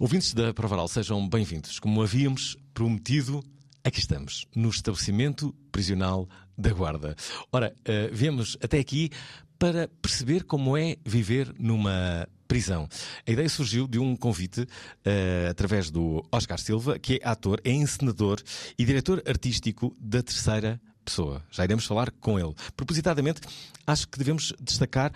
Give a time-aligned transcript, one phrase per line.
[0.00, 1.78] Ouvintes da Provaral, sejam bem-vindos.
[1.78, 3.44] Como havíamos prometido,
[3.84, 7.14] aqui estamos, no estabelecimento prisional da Guarda.
[7.52, 9.10] Ora, uh, viemos até aqui
[9.58, 12.88] para perceber como é viver numa prisão.
[13.28, 17.70] A ideia surgiu de um convite uh, através do Oscar Silva, que é ator, é
[17.70, 18.40] encenador
[18.78, 21.44] e diretor artístico da Terceira Pessoa.
[21.50, 22.54] Já iremos falar com ele.
[22.74, 23.42] Propositadamente,
[23.86, 25.12] acho que devemos destacar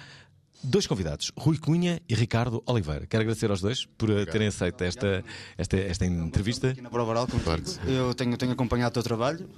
[0.65, 3.07] dois convidados, Rui Cunha e Ricardo Oliveira.
[3.07, 5.25] Quero agradecer aos dois por uh, terem aceito esta,
[5.57, 6.71] esta, esta entrevista.
[6.71, 7.27] Aqui na Prova Oral.
[7.27, 7.63] Claro.
[7.87, 9.49] Eu tenho, tenho acompanhado o teu trabalho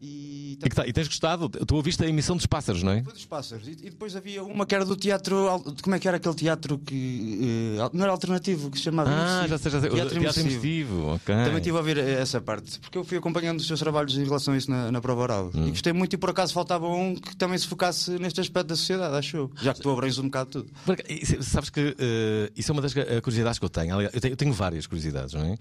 [0.00, 1.48] e, E, tá- e tens gostado?
[1.48, 3.02] Tu ouviste a emissão dos pássaros, não é?
[3.02, 3.66] Foi dos pássaros.
[3.66, 5.62] E, e depois havia uma que era do teatro.
[5.82, 7.76] Como é que era aquele teatro que.
[7.80, 9.10] al- não era alternativo, que se chamava.
[9.10, 9.90] Ah, já sei, já sei.
[9.90, 10.66] O Teatro, Teatro imersivo.
[10.66, 11.34] imersivo, ok.
[11.34, 14.54] Também estive a ouvir essa parte, porque eu fui acompanhando os seus trabalhos em relação
[14.54, 15.50] a isso na, na prova oral.
[15.54, 15.66] Hum.
[15.68, 18.76] E gostei muito, e por acaso faltava um que também se focasse neste aspecto da
[18.76, 19.50] sociedade, acho eu.
[19.62, 20.70] Já que tu abranges um bocado tudo.
[20.84, 21.04] Porque,
[21.42, 24.00] Sabes que eh, isso é uma das eh, curiosidades que eu tenho.
[24.00, 25.56] Eu tenho, eu tenho várias curiosidades, não é?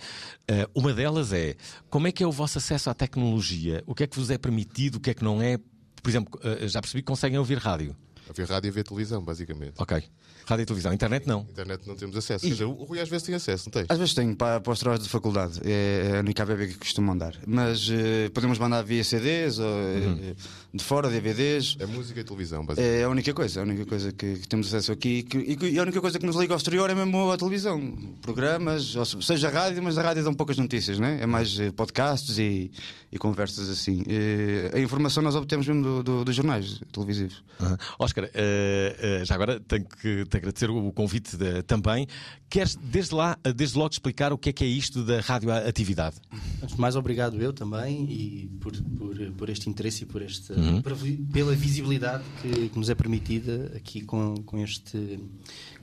[0.47, 1.55] Eh, uma delas é
[1.89, 3.83] como é que é o vosso acesso à tecnologia?
[3.85, 5.57] O que é que vos é permitido, o que é que não é?
[6.01, 7.95] Por exemplo, eh, já percebi que conseguem ouvir rádio.
[8.29, 9.73] A ver rádio e a ver televisão, basicamente.
[9.77, 10.03] Ok.
[10.47, 10.93] Rádio e televisão.
[10.93, 11.41] Internet não.
[11.49, 12.45] Internet não temos acesso.
[12.45, 13.87] Quer dizer, o Rui às vezes tem acesso, não tens?
[13.89, 17.07] Às vezes tenho para, para os trabalhos de faculdade, é a única ABB que costumo
[17.07, 17.35] mandar.
[17.47, 20.35] Mas eh, podemos mandar via CDs ou eh,
[20.71, 21.77] de fora, DVDs.
[21.79, 22.99] É música e televisão, basicamente.
[22.99, 25.69] É a única coisa, a única coisa que, que temos acesso aqui que- e, que-
[25.69, 27.81] e a única coisa que nos liga ao exterior é mesmo a televisão.
[28.21, 31.17] Programas, ou se- seja rádio, mas a rádio dão poucas notícias, né?
[31.21, 32.71] é mais eh, podcasts e,
[33.11, 34.03] e conversas assim.
[34.07, 37.43] Eh, a informação nós obtemos mesmo do- do- dos jornais televisivos.
[37.59, 37.77] Aham.
[38.15, 42.07] Oscar, eh, eh, já agora tenho que te agradecer o convite de- também.
[42.49, 46.15] Queres desde lá, eh, desde logo explicar o que é que é isto da radioatividade?
[46.63, 50.53] Antes de mais, obrigado eu também e por, por, por este interesse e por este,
[50.95, 55.19] vi- pela visibilidade que, que nos é permitida aqui com, com, este,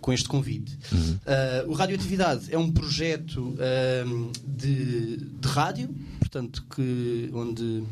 [0.00, 0.78] com este convite.
[1.26, 7.82] Ah, o Radioatividade é um projeto ahm, de, de rádio, portanto, que, onde,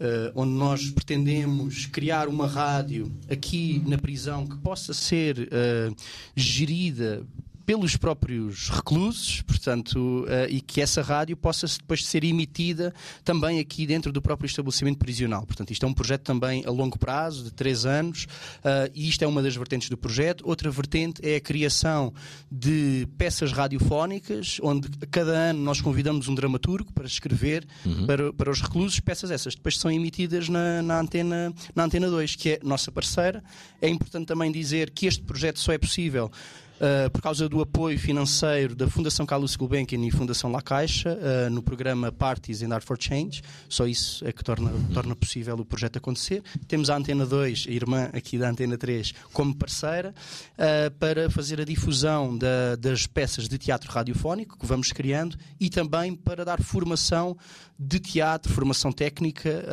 [0.00, 5.94] ah, onde nós pretendemos criar uma rádio aqui na prisão que possa ser ah,
[6.34, 7.22] gerida
[7.70, 12.92] pelos próprios reclusos, portanto, eh, e que essa rádio possa depois ser emitida
[13.22, 15.46] também aqui dentro do próprio estabelecimento prisional.
[15.46, 18.26] Portanto, isto é um projeto também a longo prazo, de três anos,
[18.64, 20.42] eh, e isto é uma das vertentes do projeto.
[20.48, 22.12] Outra vertente é a criação
[22.50, 27.64] de peças radiofónicas, onde cada ano nós convidamos um dramaturgo para escrever
[28.04, 32.34] para, para os reclusos, peças essas depois são emitidas na, na antena, na antena 2,
[32.34, 33.44] que é nossa parceira.
[33.80, 36.32] É importante também dizer que este projeto só é possível
[36.80, 41.50] Uh, por causa do apoio financeiro da Fundação Carlos Gulbenkian e Fundação La Caixa uh,
[41.50, 43.42] no programa Parties and Art for Change.
[43.68, 46.42] Só isso é que torna, torna possível o projeto acontecer.
[46.66, 50.14] Temos a Antena 2, a irmã aqui da Antena 3, como parceira
[50.56, 55.68] uh, para fazer a difusão da- das peças de teatro radiofónico que vamos criando e
[55.68, 57.36] também para dar formação
[57.82, 59.64] de teatro, formação técnica,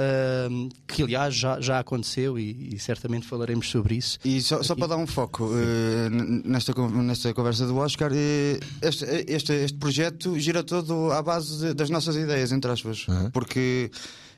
[0.87, 4.17] que aliás já, já aconteceu e, e certamente falaremos sobre isso.
[4.23, 6.09] E só, só para dar um foco eh,
[6.45, 11.57] nesta, con- nesta conversa do Oscar, eh, este, este, este projeto gira todo à base
[11.59, 13.05] de- das nossas ideias, entre aspas.
[13.31, 13.89] Porque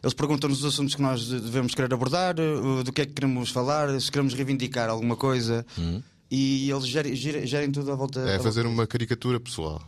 [0.03, 3.13] eles perguntam-nos os assuntos que nós de- devemos querer abordar, eh, do que é que
[3.13, 5.65] queremos falar, se queremos reivindicar alguma coisa.
[6.31, 8.19] E eles gerem, gerem- gerem tudo à volta.
[8.21, 9.81] É fazer volta uma caricatura pessoal.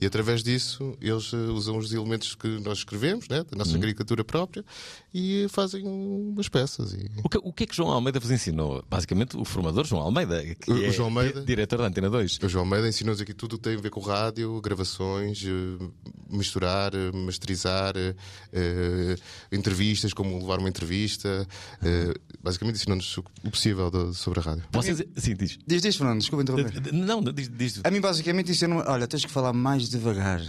[0.00, 4.24] E através disso eles eh, usam os elementos que nós escrevemos, né, da nossa caricatura
[4.24, 4.64] própria,
[5.12, 6.92] e fazem umas peças.
[6.94, 7.10] E...
[7.22, 8.82] O que, o que é que João Almeida vos ensinou?
[8.88, 11.40] Basicamente, o formador João Almeida, que O- o é João Almeida?
[11.40, 12.38] di- diretor da Antena 2.
[12.42, 15.84] O João Almeida ensinou-nos aqui tudo o que tem a ver com rádio, gravações, eh,
[16.30, 18.14] misturar, eh, masterizar, eh,
[18.52, 19.16] eh,
[19.52, 21.46] entrevistas, como levar uma entrevista.
[21.82, 24.64] eh, basicamente ensinou-nos o o possível de- sobre a rádio.
[24.72, 25.58] Vocês, sim, diz.
[25.66, 26.92] Diz, diz, Fernando, desculpa interromper.
[26.92, 27.80] Não, diz, diz.
[27.84, 28.68] A mim, basicamente, é.
[28.68, 30.40] Olha, tens que falar mais devagar.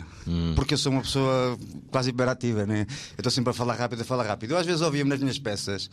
[0.55, 1.57] Porque eu sou uma pessoa
[1.89, 2.85] quase hiperativa, né?
[3.11, 4.51] Eu estou sempre a falar rápido, a falar rápido.
[4.51, 5.89] Eu às vezes ouvia-me nas minhas peças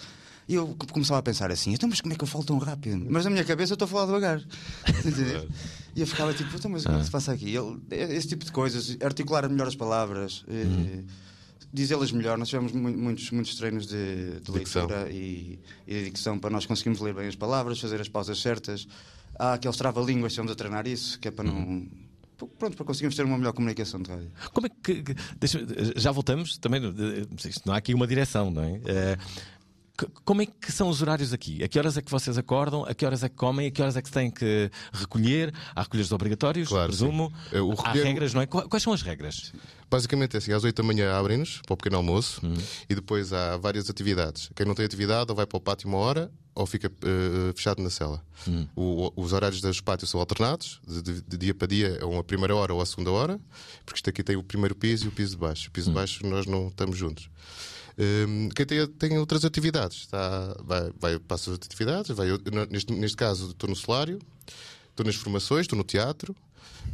[0.49, 3.07] e eu começava a pensar assim: então, mas como é que eu falo tão rápido?
[3.11, 4.41] Mas na minha cabeça eu estou a falar devagar.
[5.97, 7.55] E eu ficava tipo: então, mas o que é que se passa aqui?
[7.57, 10.45] Ele- esse tipo de coisas, articular melhor as palavras.
[10.49, 11.03] eh,
[11.71, 16.39] Dizê-las melhor, nós tivemos mu- muitos, muitos treinos de, de leitura e, e de dicção
[16.39, 18.89] para nós conseguirmos ler bem as palavras, fazer as pausas certas.
[19.39, 21.87] Há aqueles trava-línguas, estamos a treinar isso, que é para não.
[22.47, 24.31] Pronto, para conseguirmos ter uma melhor comunicação de rádio.
[24.53, 25.03] Como é que.
[25.41, 25.61] deixa-
[25.97, 26.81] já voltamos também.
[26.85, 27.27] eh,
[27.67, 28.79] não há aqui uma direção, não é?
[28.79, 29.19] C-
[30.25, 31.63] Como é que são os horários aqui?
[31.63, 32.85] A que horas é que vocês acordam?
[32.85, 33.67] A que horas é que comem?
[33.67, 35.53] A que horas é que se têm que recolher?
[35.75, 37.33] Há recolhas obrigatórios, Claro, presumo.
[37.53, 38.47] o Há recolher- regras, não é?
[38.47, 39.53] Qua- Quais são as regras?
[39.91, 42.55] Basicamente é assim, às 8 da manhã abrem-nos para o pequeno almoço Uhum.
[42.89, 44.51] e depois há várias atividades.
[44.55, 47.83] Quem não tem atividade ou vai para o pátio uma hora ou fica eh, fechado
[47.83, 48.23] na cela.
[48.47, 48.69] Uhum.
[48.77, 52.23] O- os horários dos pátios são alternados, de, de- de dia para dia é uma
[52.23, 53.41] primeira hora ou a segunda hora,
[53.87, 55.69] porque isto aqui tem o primeiro piso e o piso de baixo.
[55.69, 55.95] O piso Uhum.
[55.95, 57.29] de baixo nós não estamos juntos.
[57.99, 62.29] Hum, quem tem, tem outras atividades, está, vai, vai para as suas atividades, vai,
[62.71, 64.21] neste, neste caso estou no solário,
[64.91, 66.35] estou nas formações, estou no teatro,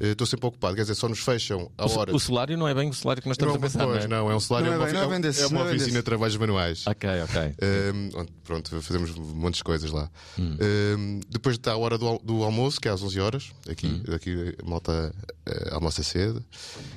[0.00, 2.14] estou sempre ocupado, quer dizer, só nos fecham a hora.
[2.14, 4.16] o salário não é bem o salário que nós estamos Não, a pensar, pois, não
[4.16, 4.20] é?
[4.20, 5.60] não, é um salário, Não é é uma, bem- não é bem desse, é uma
[5.60, 5.96] é oficina desse.
[5.96, 6.86] de trabalhos manuais.
[6.86, 7.54] Ok, ok.
[7.94, 10.10] Um, onde, pronto, fazemos montes de coisas lá.
[10.38, 10.56] Hum.
[10.98, 13.52] Um, depois está a hora do, do almoço, que é às 11 horas.
[13.68, 14.02] Aqui, Hum.
[14.14, 15.14] aqui a malta
[15.46, 16.44] eh, almoça cedo.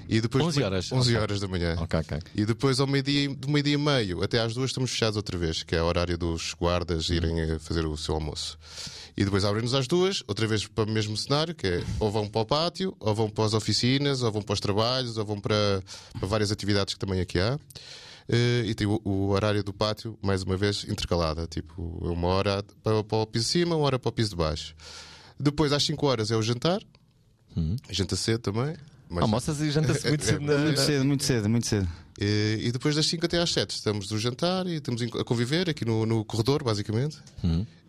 [0.09, 0.91] E depois, 11 horas?
[0.91, 1.21] 11 Ok.
[1.21, 1.75] horas da manhã.
[1.79, 2.19] Ok, ok.
[2.35, 5.62] E depois, ao meio-dia, do meio-dia e meio até às duas, estamos fechados outra vez,
[5.63, 8.57] que é o horário dos guardas irem eh, fazer o seu almoço.
[9.18, 12.28] E depois abrem-nos às duas, outra vez para o mesmo cenário, que é ou vão
[12.28, 15.40] para o pátio, ou vão para as oficinas, ou vão para os trabalhos, ou vão
[15.40, 15.81] para,
[16.19, 17.58] para várias atividades que também aqui há.
[18.30, 21.48] Eh, e tem o, o horário do pátio, mais uma vez, intercalada.
[21.48, 24.36] Tipo, uma hora para, para o piso de cima, uma hora para o piso de
[24.36, 24.75] baixo.
[25.40, 26.80] Depois, às 5 horas, é o jantar.
[27.90, 28.75] Janta cedo também.
[29.10, 30.58] mas- Almoças e janta-se muito cedo na.
[30.60, 31.88] Muito cedo, muito cedo, muito cedo.
[32.20, 35.68] e, e depois das 5 até às 7 estamos no jantar e estamos a conviver
[35.70, 37.18] aqui no, no corredor, basicamente.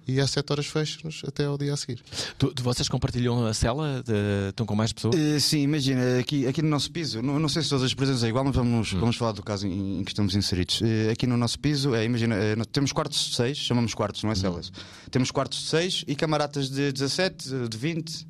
[0.09, 2.01] E às 7 horas fecham-nos até ao dia a seguir.
[2.39, 4.03] Tu- tu- vocês compartilham a cela?
[4.03, 5.15] De- estão com mais pessoas?
[5.15, 8.23] Eh, sim, imagina, aqui, aqui no nosso piso, não, não sei se todas as prisões
[8.23, 10.81] é igual, mas vamos, vamos falar do caso em, em que estamos inseridos.
[10.83, 14.31] Eh, aqui no nosso piso, é, imagina, nós temos quartos de 6, chamamos quartos, não
[14.33, 14.73] é celas.
[15.11, 18.27] Temos quartos de 6 e camaratas de 17, de 20,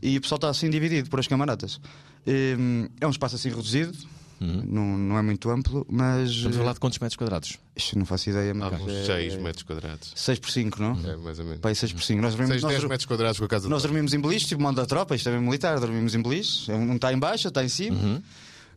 [0.00, 1.80] e o pessoal está assim dividido por as camaratas.
[2.24, 2.56] Eh,
[3.00, 3.92] é um espaço assim reduzido,
[4.40, 6.30] não, não é muito amplo, mas.
[6.30, 7.58] Estamos a falar de quantos metros quadrados?
[7.76, 8.72] Ixi, não faço ideia, mas.
[8.72, 10.12] Alguns é- 6 metros quadrados.
[10.14, 10.92] 6 por 5, não?
[11.10, 11.60] É, mais ou menos.
[11.60, 12.20] Pai, 6 por 5.
[12.22, 14.46] Nós dormimos, 6, nós 10 dur- metros quadrados com a casa nós dormimos em beliche,
[14.46, 16.70] tipo mão da tropa, isto é bem militar, dormimos em beliche.
[16.72, 18.22] Um está em baixo, está em cima.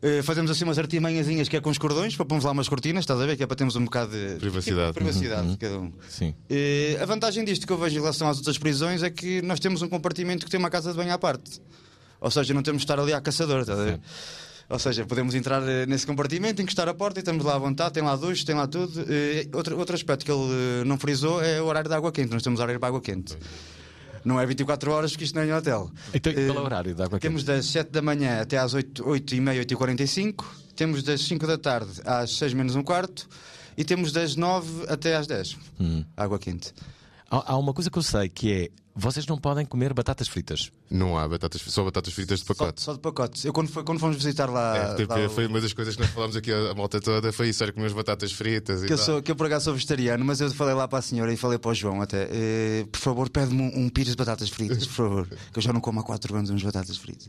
[0.02, 3.02] Eh, fazemos assim umas artimanhazinhas que é com os cordões, para pôrmos lá umas cortinas,
[3.02, 3.36] estás a ver?
[3.36, 4.92] Que é para termos um bocado de Privacidade.
[4.94, 5.92] privacidade de cada um.
[6.08, 6.34] Sim.
[6.48, 9.60] Eh, a vantagem disto que eu vejo em relação às outras prisões é que nós
[9.60, 11.60] temos um compartimento que tem uma casa de banho à parte.
[12.18, 14.00] Ou seja, não temos de estar ali à caçadora, estás a ver?
[14.70, 17.94] Ou seja, podemos entrar eh, nesse compartimento, encostar a porta e estamos lá à vontade,
[17.94, 19.04] tem lá duche, tem lá tudo.
[19.08, 22.32] Eh, outro, outro aspecto que ele eh, não frisou é o horário da água quente.
[22.32, 23.36] Nós temos horário para água quente.
[24.24, 25.90] Não é 24 horas, porque isto não é em hotel.
[26.14, 27.22] Então, qual é o horário da água quente?
[27.22, 30.56] Temos das 7 da manhã até às 8, 8 e meia, 8 e 45.
[30.76, 33.28] Temos das 5 da tarde às 6 menos um quarto.
[33.76, 35.56] E temos das 9 até às 10.
[35.80, 36.04] Hum.
[36.16, 36.72] Água quente.
[37.28, 40.70] Há, há uma coisa que eu sei que é: vocês não podem comer batatas fritas.
[40.90, 42.82] Não há batatas, só batatas fritas de Só, pacote.
[42.82, 43.46] só de pacote.
[43.46, 44.76] Eu, quando, foi- quando fomos visitar lá.
[44.76, 47.00] É, tipo, lá o- foi uma das coisas que nós falámos aqui a, a malta
[47.00, 49.46] toda, foi isso, era comer as batatas fritas e Que eu, sou, que eu por
[49.46, 52.02] acaso sou vegetariano, mas eu falei lá para a senhora e falei para o João
[52.02, 55.28] até: eh, por favor, pede-me um, um pires de batatas fritas, por favor.
[55.52, 57.28] Que eu já não como há 4 anos umas batatas fritas.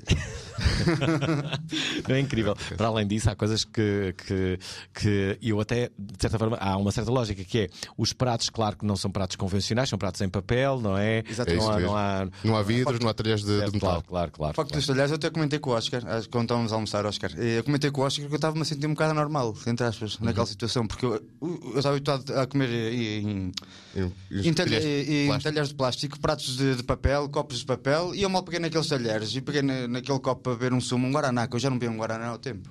[2.07, 2.55] Não é incrível.
[2.77, 4.59] Para além disso, há coisas que, que,
[4.93, 8.75] que eu até, de certa forma, há uma certa lógica que é os pratos, claro
[8.77, 11.23] que não são pratos convencionais, são pratos em papel, não é?
[11.29, 11.51] Exato.
[11.51, 12.27] É não, há, não há.
[12.43, 13.89] Não há vidros, não há talheres de, de Certo, metal.
[13.89, 14.51] claro, claro, claro.
[14.51, 14.79] O facto claro.
[14.79, 17.63] dos talheres, eu até comentei com o Oscar, quando estávamos a almoçar, Oscar, eh, eu
[17.63, 20.25] comentei com o Oscar que eu estava-me a sentir um bocado anormal, entre aspas, Uhum.
[20.25, 23.51] naquela situação, porque eu, eu estava habituado a comer eh, em,
[23.95, 25.43] em, de em plástico.
[25.43, 28.87] talheres de plástico, pratos de, de papel, copos de papel, e eu mal peguei naqueles
[28.87, 31.69] talheres e peguei na- naquele copo para beber um sumo, um guaraná, que eu já
[31.69, 32.69] não bebo um guaraná ao tempo.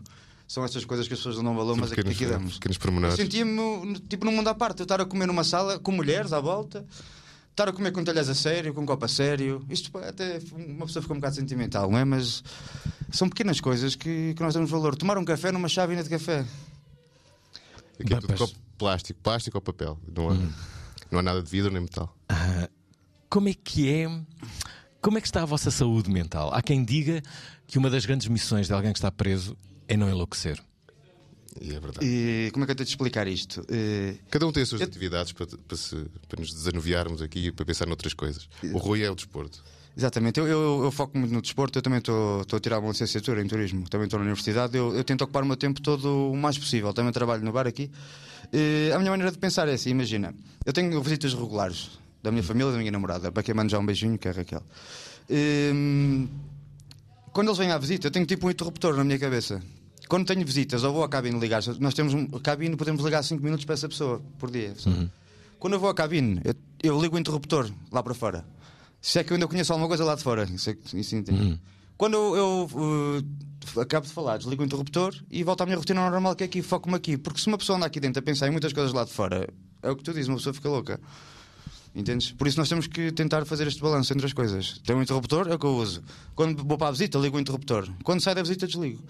[0.49, 2.32] São estas coisas que as pessoas não dão valor, São mas é que pequenos, aqui
[2.32, 2.54] damos.
[2.54, 3.14] pequenos pormenores.
[3.16, 6.40] sentia-me tipo num mundo à parte, eu estar a comer numa sala com mulheres à
[6.40, 6.84] volta,
[7.50, 9.64] estar a comer com talheres a sério, com um copo a sério.
[9.69, 12.04] Isto até uma pessoa fica um bocado sentimental, não é?
[12.04, 12.42] Mas
[13.11, 14.97] são pequenas coisas que, que nós damos valor.
[14.97, 16.45] Tomar um café numa chávena de café.
[18.00, 19.99] Aqui é Bem, tudo copo de plástico, plástico ou papel.
[20.16, 20.35] Não há,
[21.11, 22.14] não há nada de vidro nem metal.
[23.28, 24.09] Como é que é?
[25.00, 26.52] Como é que está a vossa saúde mental?
[26.52, 27.23] Há quem diga
[27.66, 30.61] que uma das grandes missões de alguém que está preso é não enlouquecer.
[31.61, 32.07] E é verdade.
[32.07, 33.64] E como é que eu tenho de explicar isto?
[33.71, 37.52] Eh, Cada um tem as suas atividades para, para, se- para nos desanuviarmos aqui e
[37.52, 38.49] para pensar noutras coisas.
[38.73, 39.62] O Rui é o desporto.
[39.97, 43.42] Exatamente, eu, eu, eu foco muito no desporto, eu também estou a tirar uma licenciatura
[43.42, 46.37] em turismo, também estou na universidade, eu, eu tento ocupar o meu tempo todo o
[46.37, 47.90] mais possível, também trabalho no bar aqui.
[48.52, 50.33] Eh, a minha maneira de pensar é assim, imagina,
[50.64, 51.90] eu tenho visitas regulares
[52.23, 54.30] da minha família e da minha namorada, para quem manda já um beijinho, que é
[54.30, 54.62] a Raquel.
[55.28, 55.73] Eh,
[57.33, 59.61] quando eles vêm à visita, eu tenho tipo um interruptor na minha cabeça.
[60.11, 63.23] Quando tenho visitas ou vou à cabine ligar, nós temos um a cabine, podemos ligar
[63.23, 64.75] 5 minutos para essa pessoa por dia.
[65.57, 68.45] Quando eu vou à cabine, eu, eu ligo o interruptor lá para fora.
[69.00, 70.49] Se é que eu ainda conheço alguma coisa lá de fora.
[70.52, 71.61] Isso, é isso entendo.
[71.97, 76.11] Quando eu, eu, uh, acabo de falar, desligo o interruptor e volto à minha rotina
[76.11, 77.17] normal, que é aqui, foco-me aqui.
[77.17, 79.49] Porque se uma pessoa anda aqui dentro a pensar em muitas coisas lá de fora,
[79.81, 80.99] é o que tu dizes, uma pessoa fica louca.
[81.95, 82.33] Entendes?
[82.33, 84.81] Por isso nós temos que tentar fazer este balanço entre as coisas.
[84.85, 86.02] Tem um interruptor, é o que eu uso.
[86.35, 87.88] Quando vou para a visita, ligo o interruptor.
[88.02, 89.00] Quando sai da visita, desligo.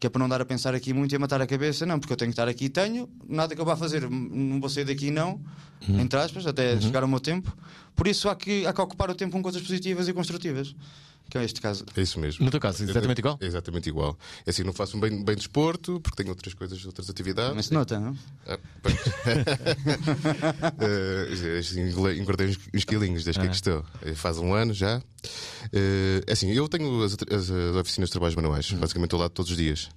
[0.00, 2.00] Que é para não dar a pensar aqui muito e a matar a cabeça, não,
[2.00, 4.68] porque eu tenho que estar aqui e tenho, nada que eu vá fazer, não vou
[4.70, 5.38] sair daqui não,
[5.88, 7.54] entre aspas, até chegar ao meu tempo.
[7.94, 10.74] Por isso há que, há que ocupar o tempo com coisas positivas e construtivas,
[11.30, 11.84] que é este caso.
[11.96, 12.44] É isso mesmo.
[12.44, 13.38] No teu caso, exatamente igual?
[13.40, 14.18] É exatamente igual.
[14.44, 17.54] É assim, não faço um bem, bem desporto, porque tenho outras coisas, outras atividades.
[17.56, 18.16] Mas se nota, não?
[18.46, 18.58] Ah.
[20.80, 23.84] Eh, assim, engole- engordei uns, uns quilinhos desde que aqui estou.
[24.02, 25.00] Eh, Faz um ano já.
[25.72, 29.28] Eh, é assim, eu tenho as, as- as oficinas de trabalhos manuais, basicamente estou lá
[29.28, 29.88] todos os dias.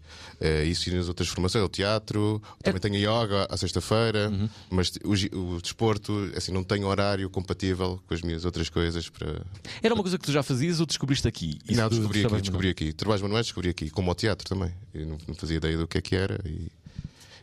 [0.68, 4.32] Isso e nas outras formações, o teatro, também tenho a yoga à sexta-feira,
[4.70, 9.42] mas o, o desporto, assim, não tenho horário compatível com as minhas outras coisas para.
[9.82, 11.60] Era uma coisa que tu já fazias ou descobriste aqui?
[11.68, 12.94] Isso não, descobri do aqui, descobri aqui.
[12.94, 14.74] Trabalhos manuais descobri aqui, como o teatro também.
[14.94, 16.72] Eu não, não fazia ideia do que é que era e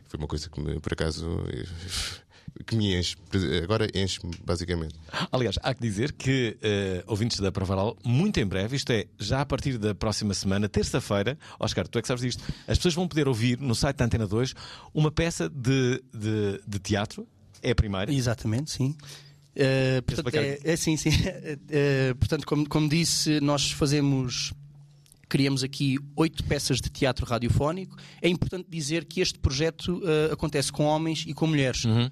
[0.08, 1.24] foi uma coisa que me, por acaso
[2.66, 3.16] que me enche.
[3.62, 4.94] Agora enche-me, basicamente.
[5.30, 9.40] Aliás, há que dizer que, eh, ouvintes da Provaral, muito em breve, isto é, já
[9.40, 13.06] a partir da próxima semana, terça-feira, Oscar, tu é que sabes disto, as pessoas vão
[13.06, 14.54] poder ouvir no site da Antena 2
[14.92, 17.26] uma peça de, de, de teatro,
[17.62, 18.12] é a primeira.
[18.12, 18.96] Exatamente, sim.
[19.60, 21.10] Uh, portanto, é, é sim, sim.
[21.10, 24.52] Uh, portanto, como, como disse, nós fazemos.
[25.28, 27.96] Criamos aqui oito peças de teatro radiofónico.
[28.20, 31.84] É importante dizer que este projeto uh, acontece com homens e com mulheres.
[31.84, 32.10] Uh,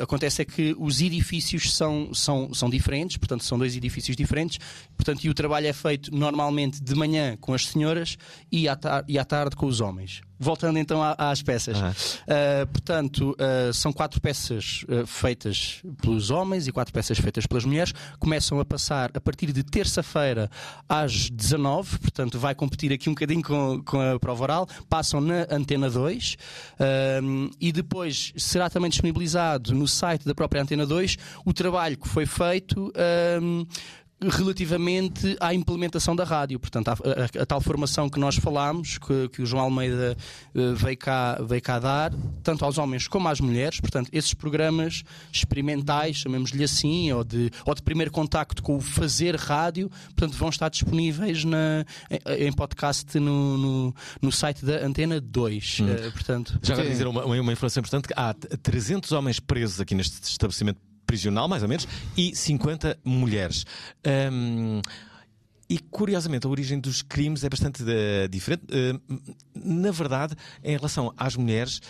[0.00, 4.60] acontece é que os edifícios são, são, são diferentes, portanto, são dois edifícios diferentes.
[4.96, 8.16] Portanto, e o trabalho é feito normalmente de manhã com as senhoras
[8.52, 10.22] e à, e à tarde com os homens.
[10.42, 11.76] Voltando então às peças.
[11.76, 11.90] Aham.
[11.92, 17.64] Uh, portanto, uh, são quatro peças uh, feitas pelos homens e quatro peças feitas pelas
[17.64, 17.94] mulheres.
[18.18, 20.50] Começam a passar a partir de terça-feira
[20.88, 24.68] às 19, portanto, vai competir aqui um bocadinho com, com a prova oral.
[24.88, 26.36] Passam na Antena 2
[27.22, 32.08] um, e depois será também disponibilizado no site da própria Antena 2 o trabalho que
[32.08, 32.92] foi feito.
[34.30, 39.28] Relativamente à implementação da rádio, portanto, a, a- a tal formação que nós falámos, que,
[39.30, 40.16] que o João Almeida
[40.54, 42.12] eh, veio, cá, veio cá dar,
[42.42, 45.02] tanto aos homens como às mulheres, portanto, esses programas
[45.32, 50.48] experimentais, chamemos-lhe assim, ou de, ou de primeiro contacto com o fazer rádio, portanto, vão
[50.48, 55.78] estar disponíveis na, em, em podcast no, no, no site da Antena 2.
[55.80, 59.80] Eh, portanto, Já vai dizer uma, uma, uma informação importante: que há 300 homens presos
[59.80, 63.64] aqui neste estabelecimento prisional, mais ou menos, e 50 mulheres.
[64.04, 64.80] Ahm,
[65.68, 68.64] e curiosamente, a origem dos crimes é bastante eh, diferente.
[68.70, 69.00] Ahm,
[69.54, 71.80] na verdade, em relação às mulheres,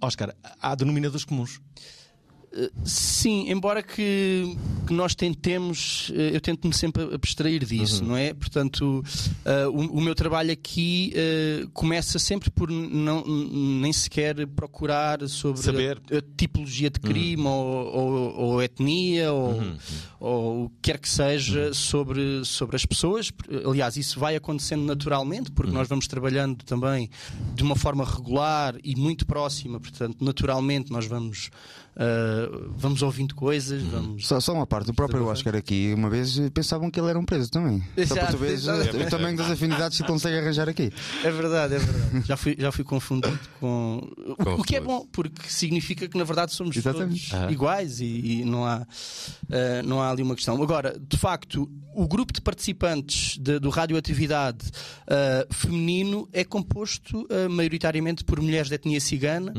[0.00, 1.60] Oscar, há denominadores comuns.
[2.84, 4.56] Sim, embora que,
[4.86, 8.34] que nós tentemos, eh, eu tento-me sempre abstrair disso, não é?
[8.34, 9.02] Portanto,
[9.44, 15.62] eh, o, o meu trabalho aqui eh, começa sempre por não, nem sequer procurar sobre
[15.62, 16.00] Saber.
[16.12, 19.62] a, a tipologia de crime ou, ou- ou etnia ou,
[20.20, 23.32] ou o que quer que seja sobre, sobre as pessoas.
[23.66, 27.08] Aliás, isso vai acontecendo naturalmente, porque nós vamos trabalhando também
[27.54, 31.50] de uma forma regular e muito próxima, portanto, naturalmente nós vamos.
[31.94, 34.26] Uh, vamos ouvindo coisas, vamos.
[34.26, 37.18] Só, só uma parte, o próprio Oscar aqui, uma vez eh, pensavam que ele era
[37.18, 37.80] um preso também.
[37.80, 38.96] Só Exato, para tu veres exato.
[38.96, 40.90] eh, o tamanho das afinidades que consegue arranjar aqui.
[41.22, 42.26] É verdade, é verdade.
[42.26, 44.08] já, fui, já fui confundido com.
[44.26, 47.28] O, Com o que é bom, porque significa que na verdade somos Exatamente.
[47.30, 50.62] todos iguais e, e não, há, uh, não há ali uma questão.
[50.62, 54.66] Agora, de facto, o grupo de participantes de- do Radioatividade
[55.08, 59.52] uh, feminino é composto uh, maioritariamente por mulheres de etnia cigana.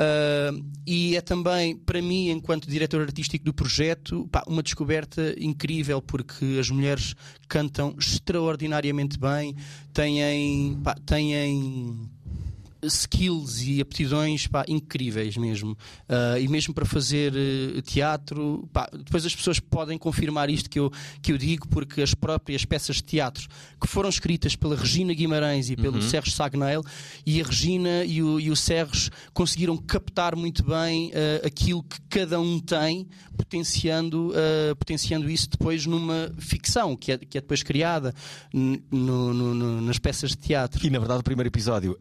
[0.00, 6.00] Uh, e é também, para mim, enquanto diretor artístico do projeto, pá, uma descoberta incrível,
[6.00, 7.14] porque as mulheres
[7.46, 9.54] cantam extraordinariamente bem,
[9.92, 12.08] têm, pá, têm
[12.82, 15.72] skills e aptidões pá, incríveis mesmo.
[16.08, 20.78] Uh, e mesmo para fazer uh, teatro, pá, depois as pessoas podem confirmar isto que
[20.78, 23.48] eu, que eu digo, porque as próprias peças de teatro
[23.80, 26.02] que foram escritas pela Regina Guimarães e pelo uhum.
[26.02, 26.82] Serres Sagnail,
[27.24, 32.00] e a Regina e o, e o Serres conseguiram captar muito bem uh, aquilo que
[32.08, 33.06] cada um tem,
[33.36, 34.32] potenciando,
[34.78, 38.14] potenciando isso depois numa ficção que é, que é depois criada
[38.52, 40.84] no, no, no, nas peças de teatro.
[40.86, 41.98] E na verdade, o primeiro episódio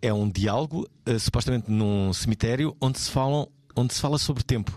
[0.00, 4.76] é um diálogo, uh, supostamente num cemitério, onde se, falam, onde se fala sobre tempo.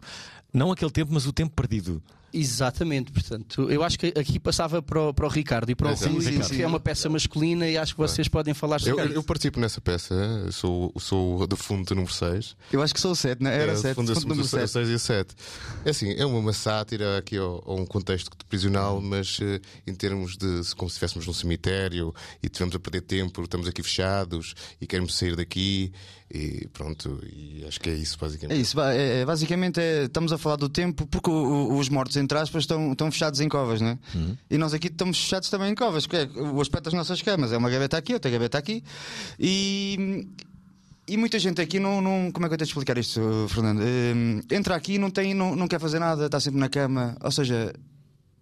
[0.53, 2.01] Não aquele tempo, mas o tempo perdido.
[2.33, 5.95] Exatamente, portanto, eu acho que aqui passava para o, para o Ricardo e para o
[5.95, 9.23] Rui, que é uma peça masculina e acho que vocês podem falar sobre eu, eu
[9.23, 10.15] participo nessa peça,
[10.51, 12.55] sou, sou do fundo número 6.
[12.71, 13.61] Eu acho que sou o 7, não é?
[13.61, 14.69] Era 7, fundo, fundo número 7.
[14.69, 15.35] 6 e 7.
[15.85, 20.61] É assim, é uma sátira aqui a um contexto prisional, mas uh, em termos de
[20.75, 25.15] como se estivéssemos num cemitério e tivemos a perder tempo, estamos aqui fechados e queremos
[25.15, 25.91] sair daqui
[26.33, 28.57] e pronto, e acho que é isso basicamente.
[28.57, 31.89] É isso, é, é, basicamente é, estamos a falar do tempo porque o, o, os
[31.89, 33.97] mortos, entre aspas, estão, estão fechados em covas, né?
[34.15, 34.37] Uhum.
[34.49, 37.51] E nós aqui estamos fechados também em covas, que é o aspecto das nossas camas.
[37.51, 38.83] É uma gaveta aqui, outra gaveta aqui.
[39.39, 40.27] E.
[41.07, 42.31] E muita gente aqui não, não.
[42.31, 43.79] Como é que eu tenho de explicar isto, Fernando?
[43.79, 47.17] Uh, entra aqui não tem, não, não quer fazer nada, está sempre na cama.
[47.21, 47.73] Ou seja,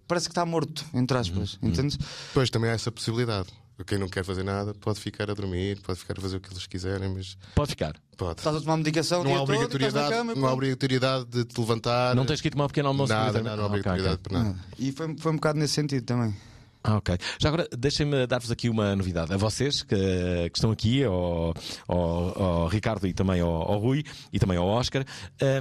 [0.08, 1.58] parece que está morto, entre aspas.
[1.62, 1.70] Uhum.
[1.70, 1.98] Entendes?
[2.34, 3.50] Pois também há essa possibilidade.
[3.86, 6.52] Quem não quer fazer nada pode ficar a dormir, pode ficar a fazer o que
[6.52, 7.38] eles quiserem, mas.
[7.56, 7.96] Pode ficar.
[8.18, 8.40] Pode.
[8.40, 12.16] Estás a tomar medicação, não há obrigatoriedade, cama, não há obrigatoriedade de te levantar.
[12.16, 13.14] Não tens que ir tomar um pequeno almoço.
[13.14, 14.44] Nada, não, não há obrigatoriedade okay, okay.
[14.44, 14.66] para nada.
[14.78, 16.36] E foi, foi um bocado nesse sentido também.
[16.82, 17.18] Ah, ok.
[17.38, 19.34] Já agora, deixem-me dar-vos aqui uma novidade.
[19.34, 21.54] A vocês que, que estão aqui, ao,
[21.86, 25.04] ao, ao, Ricardo e também ao, ao, Rui e também ao Oscar,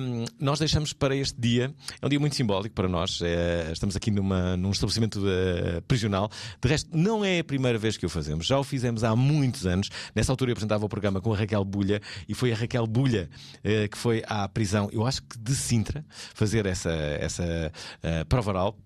[0.01, 3.21] um, nós deixamos para este dia, é um dia muito simbólico para nós.
[3.21, 6.31] É, estamos aqui numa, num estabelecimento uh, prisional.
[6.63, 8.47] De resto, não é a primeira vez que o fazemos.
[8.47, 9.91] Já o fizemos há muitos anos.
[10.15, 13.29] Nessa altura eu apresentava o programa com a Raquel Bulha e foi a Raquel Bulha
[13.65, 17.73] uh, que foi à prisão, eu acho que de Sintra, fazer essa, essa
[18.05, 18.79] uh, prova oral.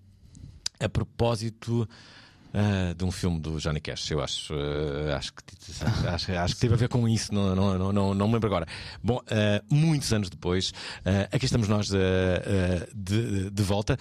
[0.79, 1.87] A propósito
[2.53, 4.53] uh, de um filme do Johnny Cash, eu acho.
[4.53, 5.43] Uh, acho, que,
[6.07, 8.47] acho, acho que teve a ver com isso, não, não, não, não, não me lembro
[8.47, 8.67] agora.
[9.03, 10.73] Bom, uh, muitos anos depois,
[11.31, 13.97] aqui estamos nós de, de, volta,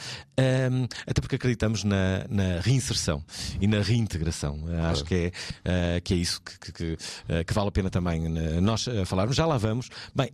[1.07, 3.25] até porque acreditamos na, na, reinserção
[3.61, 4.61] e na reintegração.
[4.91, 5.33] Acho que
[5.65, 6.97] é, que é isso que, que,
[7.45, 8.29] que, vale a pena também
[8.61, 9.37] nós falarmos.
[9.37, 9.89] Já lá vamos.
[10.15, 10.31] Bem,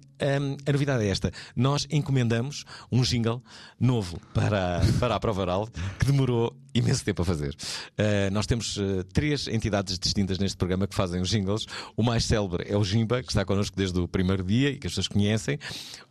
[0.66, 3.42] a novidade é esta: nós encomendamos um jingle
[3.78, 7.50] novo para, para a prova oral que demorou imenso tempo a fazer.
[7.50, 11.66] Uh, nós temos uh, três entidades distintas neste programa que fazem os jingles.
[11.96, 14.86] O mais célebre é o Jimba, que está connosco desde o primeiro dia e que
[14.86, 15.58] as pessoas conhecem.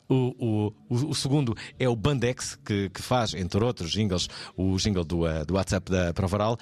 [0.09, 5.03] O, o, o, segundo é o Bandex, que, que, faz, entre outros jingles, o jingle
[5.03, 6.57] do, uh, do WhatsApp da Provaral.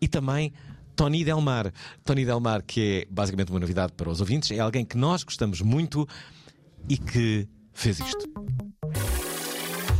[0.00, 0.52] E também
[0.94, 1.72] Tony Delmar.
[2.04, 5.60] Tony Delmar, que é basicamente uma novidade para os ouvintes, é alguém que nós gostamos
[5.60, 6.06] muito
[6.88, 8.24] e que fez isto.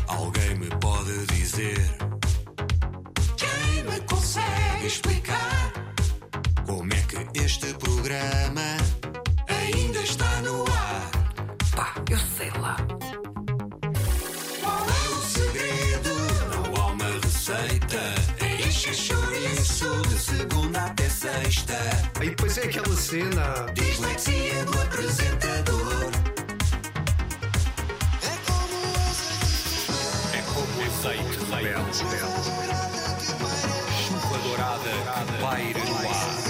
[0.07, 1.78] Alguém me pode dizer
[4.86, 5.72] explicar
[6.66, 8.76] como é que este programa
[9.48, 11.10] ainda está no ar.
[11.74, 12.76] Pá, eu sei lá.
[14.60, 16.10] Qual é o segredo?
[16.50, 18.00] Não há uma receita.
[18.40, 21.78] É chouriço de segunda até sexta.
[22.20, 23.66] Aí depois é aquela cena.
[23.74, 26.10] Dislexia do apresentador.
[28.22, 30.36] É como o azeite.
[30.36, 32.83] É como o azeite rebelde
[35.14, 36.05] dourada paire no ar.
[36.05, 36.43] Foi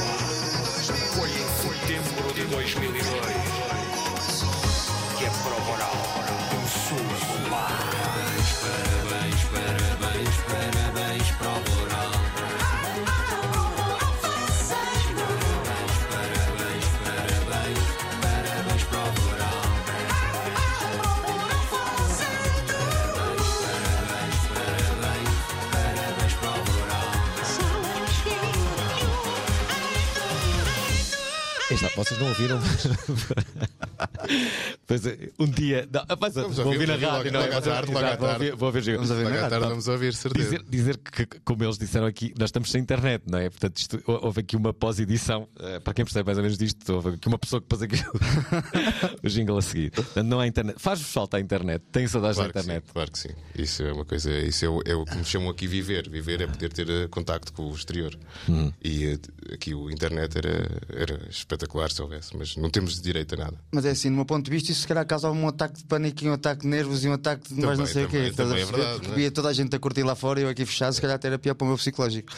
[31.96, 32.58] Vocês não ouviram?
[34.86, 35.88] pois é, um dia.
[35.90, 37.60] Não, mas, vamos vou ouvir na rádio, não é?
[37.60, 38.50] Tarde, logo à tarde.
[38.52, 39.60] Vou ouvir, vamos ouvir na rádio.
[39.60, 40.44] Vamos ouvir, certeza.
[40.44, 43.48] Dizer, dizer que, como eles disseram aqui, nós estamos sem internet, não é?
[43.50, 45.48] Portanto, isto, houve aqui uma pós-edição.
[45.56, 47.96] Uh, para quem percebe mais ou menos disto, houve aqui uma pessoa que pôs aqui
[49.22, 49.90] o jingle a seguir.
[49.90, 50.76] Portanto, não há internet.
[50.78, 51.82] Faz-vos falta a internet.
[51.90, 52.86] Tem saudades claro da internet.
[52.86, 53.30] Sim, claro que sim.
[53.56, 54.30] Isso é uma coisa.
[54.40, 56.08] Isso é, é o que me chamam aqui viver.
[56.08, 58.18] Viver é poder ter uh, contacto com o exterior.
[58.48, 58.72] Hum.
[58.82, 59.20] E uh,
[59.54, 63.58] aqui o internet era, era espetacular se houvesse, mas não temos direito a nada.
[63.72, 65.84] Mas é assim, no meu ponto de vista, isso se calhar causava um ataque de
[65.84, 68.16] pânico, um ataque de nervos e um ataque de mais não sei o quê.
[68.16, 70.92] É verdade, porque via toda a gente a curtir lá fora e eu aqui fechado,
[70.92, 72.32] se calhar até era pior para o meu psicológico.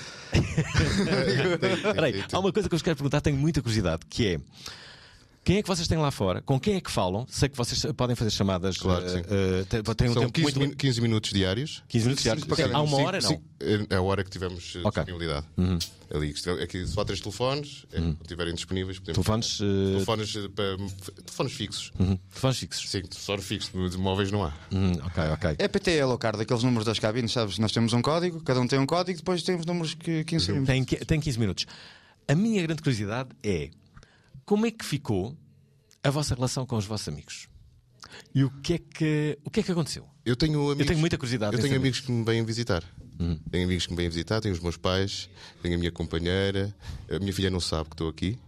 [1.95, 4.41] Peraí, há uma coisa que eu vos quero perguntar, tenho muita curiosidade, que é.
[5.47, 6.43] Quem é que vocês têm lá fora?
[6.43, 7.25] Com quem é que falam?
[7.31, 8.77] Sei que vocês podem fazer chamadas.
[8.79, 9.23] Claro que sim.
[9.97, 10.59] têm um São tempo 15, muito.
[10.61, 11.85] min- 15 minutos diários.
[11.87, 12.45] 15 minutos diários.
[12.45, 13.29] Sim, há uma hora, não?
[13.29, 13.45] cinco-
[13.89, 15.05] É a hora que tivemos eh, Ok.
[15.05, 15.47] disponibilidade.
[16.13, 19.15] Ali, que estiver- aqui só há três telefones, é, quando estiverem disponíveis, podemos.
[19.25, 20.77] Telefones, eh, Telefones, para-
[21.25, 21.93] telefones fixos.
[21.97, 22.17] Uhum.
[22.17, 22.91] Telefones fixos.
[22.91, 24.53] Sim, telefone fixo, de móveis não há.
[24.73, 25.57] Uhum, ok, ok.
[25.61, 27.57] É PTL, o card, aqueles números das cabines, sabes?
[27.61, 30.67] Nós temos um código, cada um tem um código, depois temos números que, que inserimos.
[30.67, 31.67] Tem, qui- tem 15 minutos.
[32.27, 33.71] A minha grande curiosidade é
[34.47, 35.37] como é que ficou
[36.03, 37.49] a vossa relação com os vossos amigos?
[38.33, 40.09] E o que é que, o que, é que aconteceu?
[40.25, 41.81] Eu tenho amigos, tenho muita curiosidade Eu tenho saber.
[41.81, 42.83] amigos que me vêm visitar.
[43.51, 45.29] Tenho amigos que me vêm visitar, tenho os meus pais,
[45.63, 46.75] tenho a minha companheira.
[47.11, 48.39] A minha filha não sabe que estou aqui.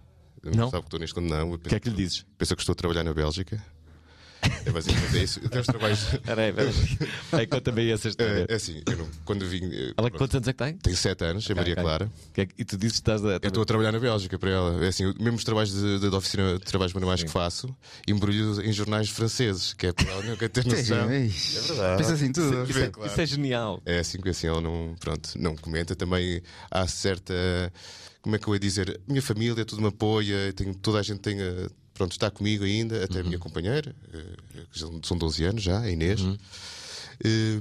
[0.42, 0.70] Não?
[0.70, 1.52] sabe que estou neste não.
[1.52, 2.24] O que é que lhe dizes?
[2.38, 3.62] Pensa que estou a trabalhar na Bélgica.
[4.66, 5.40] É basicamente é isso.
[5.42, 6.12] Eu tenho os trabalhos.
[6.14, 6.70] Espera aí, espera
[7.32, 7.42] aí.
[7.42, 8.46] É, Conta bem essa história.
[8.48, 9.62] É, é assim, eu não- quando vim.
[9.64, 10.74] Ela, pronto, quantos anos é que tem?
[10.76, 11.82] tem 7 anos, é Maria Ok.
[11.84, 12.11] Clara.
[12.34, 13.28] Que é e tu dizes que estás a.
[13.42, 14.84] Eu estou a trabalhar na Bélgica para ela.
[14.84, 17.74] É assim, eu- mesmo os trabalhos de, de, de oficina de trabalhos manuais que faço,
[18.06, 21.11] embrulho em jornais franceses, que é para ela nunca ter noção.
[21.11, 21.96] É verdade.
[22.02, 22.64] Pensa assim tudo.
[22.70, 23.11] Isso, é, claro.
[23.11, 23.82] isso é genial.
[23.87, 25.94] É assim que assim ela não, pronto, não comenta.
[25.96, 27.34] Também há certa.
[28.20, 29.00] Como é que eu ia dizer?
[29.06, 31.38] Minha família, tudo me apoia, tenho, toda a gente tem.
[31.98, 34.37] Eh, Pronto, está comigo ainda, até a minha companheira, eh,
[34.72, 36.20] que já são 12 anos já, a Inês.
[37.24, 37.58] Eh,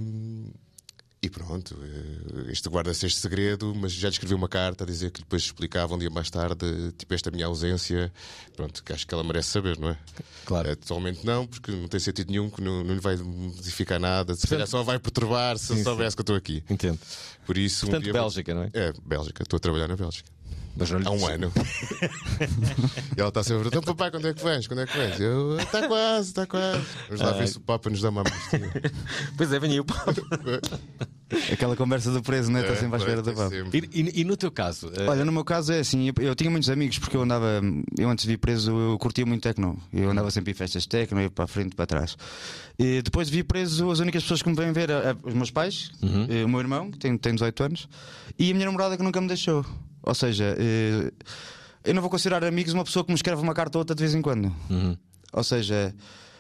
[1.20, 5.10] e pronto, eh, isto guarda-se este segredo, mas já lhe escrevi uma carta a dizer
[5.10, 6.64] que depois explicava um dia mais tarde,
[6.96, 8.14] tipo, esta minha ausência.
[8.56, 9.98] Pronto, que acho que ela merece saber, não é?
[10.46, 10.70] Claro.
[10.70, 14.36] É, totalmente não, porque não tem sentido nenhum, que não, não lhe vai modificar nada.
[14.36, 16.64] Se calhar só vai perturbar se Sim, soubesse que eu estou aqui.
[16.70, 17.00] Entendo.
[17.48, 18.70] Por isso, um Portanto, dia- Bélgica, não é?
[18.74, 20.30] É, Bélgica, estou a trabalhar na Bélgica.
[20.80, 21.52] Mas não lhe Há um ano.
[23.16, 24.68] e ela está sempre, então papai, quando é que vens?
[24.68, 25.20] Quando é que vens?
[25.20, 26.86] Eu, está quase, está quase.
[27.08, 28.60] Vamos lá ver se o Papa nos dá uma amostra.
[29.38, 30.14] Pois é, venha o Papa.
[31.52, 32.62] Aquela conversa do preso, né?
[32.62, 33.54] Está sempre à espera da papa.
[33.74, 34.90] E, e- e no teu caso?
[34.96, 37.62] eh, Olha, no meu caso é assim, eu, eu tinha muitos amigos porque eu andava,
[37.98, 39.78] eu antes de vir preso, eu curtia muito tecno.
[39.92, 42.16] Eu andava sempre em festas de tecno, ia para a frente, para trás.
[42.80, 45.34] E depois de vir preso, as únicas pessoas que me vêm ver, é, é os
[45.34, 45.92] meus pais,
[46.30, 47.90] eh, o meu irmão, que tem, tem 18 anos,
[48.40, 49.66] e a minha namorada que nunca me deixou.
[50.08, 51.12] Ou seja, eh,
[51.84, 54.02] eu não vou considerar amigos uma pessoa que me escreve uma carta ou outra de
[54.02, 54.56] vez em quando.
[55.34, 55.94] Ou seja,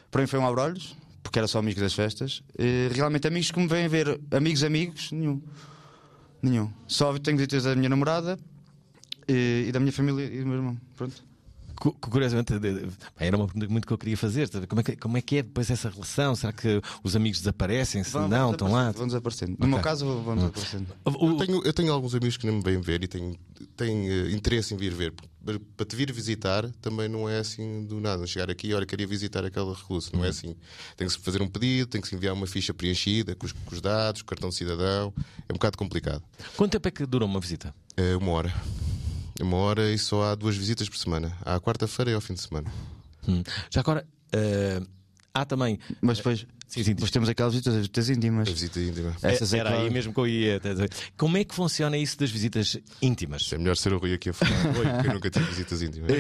[0.10, 2.42] para mim foi um abrolhos, porque era só amigos das festas.
[2.58, 5.42] Eh, realmente amigos que me vêm ver, amigos, amigos, nenhum.
[6.42, 6.72] Nenhum.
[6.88, 8.40] Só tenho visitas da minha namorada
[9.28, 10.78] e, e da minha família e do meu irmão.
[10.96, 11.22] Pronto.
[11.80, 12.54] Cu- curiosamente,
[13.18, 14.50] era uma pergunta muito que eu queria fazer.
[14.68, 16.36] Como é que, como é, que é depois essa relação?
[16.36, 18.04] Será que os amigos desaparecem?
[18.04, 18.92] Se Vão- não, estão lá?
[18.92, 19.56] Vão desaparecendo.
[19.60, 20.88] No meu caso, vão desaparecendo.
[21.06, 23.38] O- Eu tenho, eu tenho alguns amigos que nem me vêm ver e têm,
[23.76, 25.14] têm eh, interesse em vir ver.
[25.14, 28.28] Para- te vir visitar também não é assim do nada.
[28.28, 30.12] Chegar aqui, olha, queria visitar aquele recluso.
[30.14, 30.56] Não é assim.
[30.98, 33.54] Tem que se fazer um pedido, tem que se enviar uma ficha preenchida com os,
[33.54, 35.14] com os dados, com o cartão de cidadão.
[35.48, 36.22] É um bocado complicado.
[36.58, 37.74] Quanto tempo é que dura uma visita?
[37.96, 38.54] É uma hora.
[39.42, 41.32] Uma hora e só há duas visitas por semana.
[41.46, 42.72] À quarta-feira e ao fim de semana.
[43.28, 43.44] Hum.
[43.70, 44.82] Já agora, eh,
[45.34, 45.80] há também.
[46.02, 48.50] Mas depois, Sim, sim, depois temos aquelas visitas, as visitas íntimas.
[48.50, 49.16] A visita íntima.
[49.24, 50.60] Essas é Era aí mesmo que eu ia.
[51.16, 53.50] Como é que funciona isso das visitas íntimas?
[53.54, 54.52] É melhor ser o Rui aqui a falar.
[54.78, 56.12] Oi, porque eu nunca tive visitas íntimas.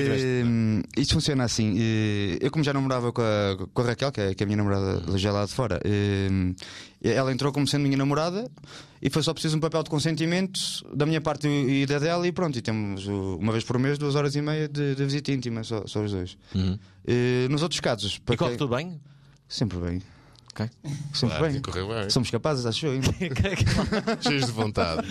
[0.45, 1.75] Hum, isto funciona assim.
[1.77, 4.45] eh, Eu, como já não morava com a, com a Raquel, que é, que é
[4.45, 6.55] a minha namorada já lá de fora, hum,
[7.03, 8.49] ela entrou como sendo minha namorada
[9.01, 10.59] e foi só preciso um papel de consentimento
[10.95, 12.57] da minha parte e da dela, e pronto.
[12.57, 15.85] E temos uma vez por mês, duas horas e meia de, de visita íntima, só,
[15.87, 16.37] só os dois.
[17.05, 18.99] Eh, nos outros casos, E corre quem- tudo bem?
[19.47, 20.01] sempre bem.
[20.59, 20.69] Ok.
[21.13, 21.61] Sempre Claro, bem.
[21.61, 22.09] correu bem.
[22.09, 22.99] Somos capazes, acho eu.
[24.21, 25.07] Cheios de vontade.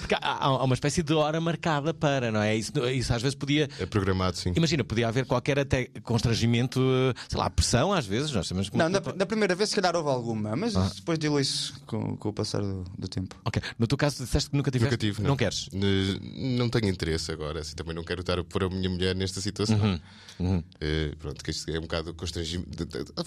[0.00, 2.56] Porque há, há uma espécie de hora marcada para, não é?
[2.56, 3.68] Isso, isso às vezes podia.
[3.78, 4.52] É programado, sim.
[4.56, 8.32] Imagina, podia haver qualquer até constrangimento, eh, sei lá, pressão às vezes.
[8.32, 10.90] Nós sabemos Não, da, da primeira vez, se calhar houve alguma, mas Ah.
[10.94, 13.36] depois dilui-se com, com o passar do, do tempo.
[13.44, 13.62] Ok.
[13.78, 14.90] No teu caso, disseste que nunca tiveste.
[14.92, 15.36] Nunca tive, não.
[15.36, 15.68] queres?
[15.72, 17.60] Ne- Não tenho interesse agora.
[17.60, 20.00] Assim, também não quero estar a pôr a minha mulher nesta situação.
[20.38, 22.86] Uhum, Eh, pronto, que isto é um bocado constrangimento.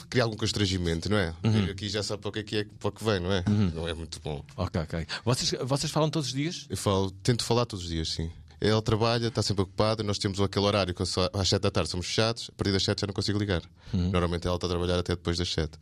[0.10, 1.34] Criar algum constrangimento, não é?
[1.44, 1.52] Uhum.
[1.52, 3.44] Vir Aqui já sabe para o que é que é, para que vem, não é?
[3.74, 4.44] Não é muito bom.
[4.56, 5.06] Ok, ok.
[5.24, 6.66] Vocês, vocês falam todos os dias?
[6.70, 8.32] Eu falo, tento falar todos os dias, sim.
[8.62, 10.04] Ele trabalha, está sempre ocupado.
[10.04, 12.50] Nós temos aquele horário que às 7 da tarde somos fechados.
[12.52, 13.62] A partir das 7 já não consigo ligar.
[13.94, 14.10] Uhum.
[14.10, 15.80] Normalmente ela está a trabalhar até depois das 7.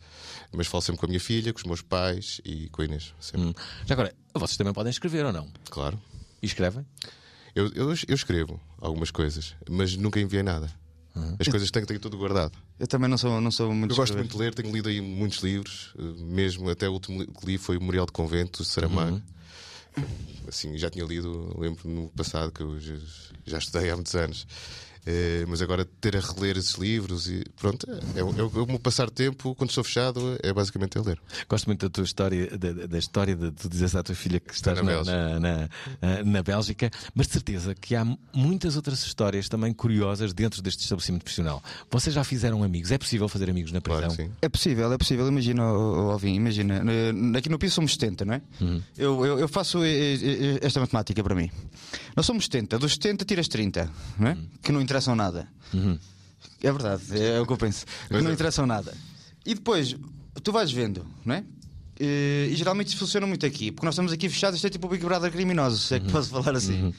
[0.52, 3.16] Mas falo sempre com a minha filha, com os meus pais e com a Inês.
[3.20, 3.48] Sempre.
[3.48, 3.54] Hum.
[3.86, 5.48] Já agora, vocês também podem escrever ou não?
[5.70, 6.00] Claro.
[6.42, 6.86] E escrevem?
[7.56, 10.72] Eu, eu, eu escrevo algumas coisas, mas nunca enviei nada.
[11.40, 12.52] As coisas têm que ter tudo guardado.
[12.80, 14.24] Eu também não sou, não sou muito Eu gosto escrever.
[14.24, 17.58] muito de ler, tenho lido aí muitos livros, eh, mesmo até o último que li
[17.58, 19.22] foi o Memorial de Convento, de Saramago.
[20.48, 22.96] Assim, já tinha lido, lembro no passado que eu já,
[23.46, 24.48] já estudei há muitos anos.
[25.10, 28.66] Eh, mas agora ter a reler esses livros e pronto, é, é, o- é o
[28.68, 31.18] meu passar tempo quando estou fechado, é basicamente a ler.
[31.48, 34.54] Gosto muito da tua história, da, da história de tu dizes à tua filha que
[34.54, 35.16] estás na na, Bélgica.
[35.18, 35.70] na, na-
[36.02, 40.82] na- na Bélgica, mas de certeza que há muitas outras histórias também curiosas dentro deste
[40.84, 41.64] estabelecimento profissional.
[41.90, 42.92] Vocês já fizeram amigos?
[42.92, 44.14] É possível fazer amigos na prisão?
[44.14, 44.32] Claro.
[44.42, 45.26] É possível, é possível.
[45.26, 46.84] Imagina, Alvin, imagina.
[47.38, 48.42] Aqui no piso somos 70, não é?
[48.98, 49.80] Eu, eu, eu faço
[50.62, 51.50] esta matemática para mim.
[52.18, 54.38] Nós somos 70, dos 70 tiras 30, não é?
[54.64, 55.48] Que não interessam nada.
[56.64, 57.86] É verdade, é o que eu penso.
[57.86, 58.34] Que Pois não é.
[58.34, 58.92] interessam nada.
[59.46, 59.96] E depois,
[60.44, 61.44] tu vais vendo, não é?
[62.00, 64.88] Eh, E geralmente isso funciona muito aqui, porque nós estamos aqui fechados, isto é tipo
[64.88, 66.92] o Big Brother criminoso, se é que posso falar assim.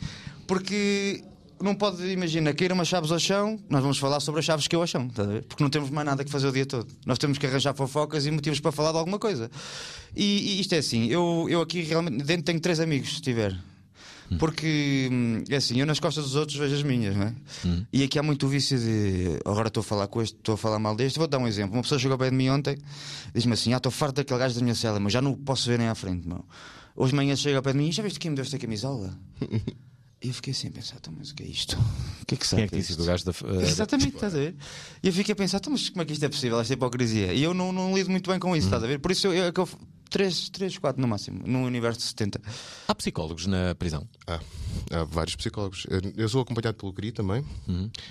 [0.47, 1.25] Porque
[1.61, 4.77] não pode, imagina, cair umas chaves ao chão, nós vamos falar sobre as chaves que
[4.77, 5.43] eu ao chão, ver?
[5.47, 6.87] Porque não temos mais nada que fazer o dia todo.
[7.05, 9.51] Nós temos que arranjar fofocas e motivos para falar de alguma coisa.
[10.15, 10.25] E,
[10.59, 13.59] e isto é assim, eu, eu aqui realmente dentro tenho três amigos, se tiver.
[14.38, 17.35] Porque hum, é assim, eu nas costas dos outros vejo as minhas, não é?
[17.93, 20.79] E aqui há muito vício de agora estou a falar com este, estou a falar
[20.79, 21.19] mal deste.
[21.19, 21.75] Vou dar um exemplo.
[21.77, 22.77] Uma pessoa chegou ao pé de mim ontem,
[23.35, 25.69] diz-me assim: Ah, estou farto daquele gajo da minha cela, mas já não o posso
[25.69, 26.45] ver nem à frente, meu.
[26.97, 29.19] Hoje de manhã chega ao pé de mim: Já viste quem me deu esta camisola?
[30.21, 31.79] E eu fiquei assim a pensar: "Então, Mas o que é isto?
[32.23, 33.31] O que é que Quem será é que é tem sido isto?" o gajo da.
[33.31, 34.57] eh, Exatamente, estás a ver?
[35.01, 37.33] E eu fiquei a pensar, "Então, mas como é que isto é possível, esta hipocrisia?
[37.33, 38.99] E eu não, não lido muito bem com isso, estás a ver?
[38.99, 39.69] Por isso eu, eu, é que eu
[40.11, 42.40] três, três, quatro no máximo, no universo de 70.
[42.87, 44.07] Há psicólogos na prisão.
[44.27, 44.40] Há,
[44.92, 45.87] há vários psicólogos.
[46.16, 47.44] Eu- sou acompanhado pelo CRI também.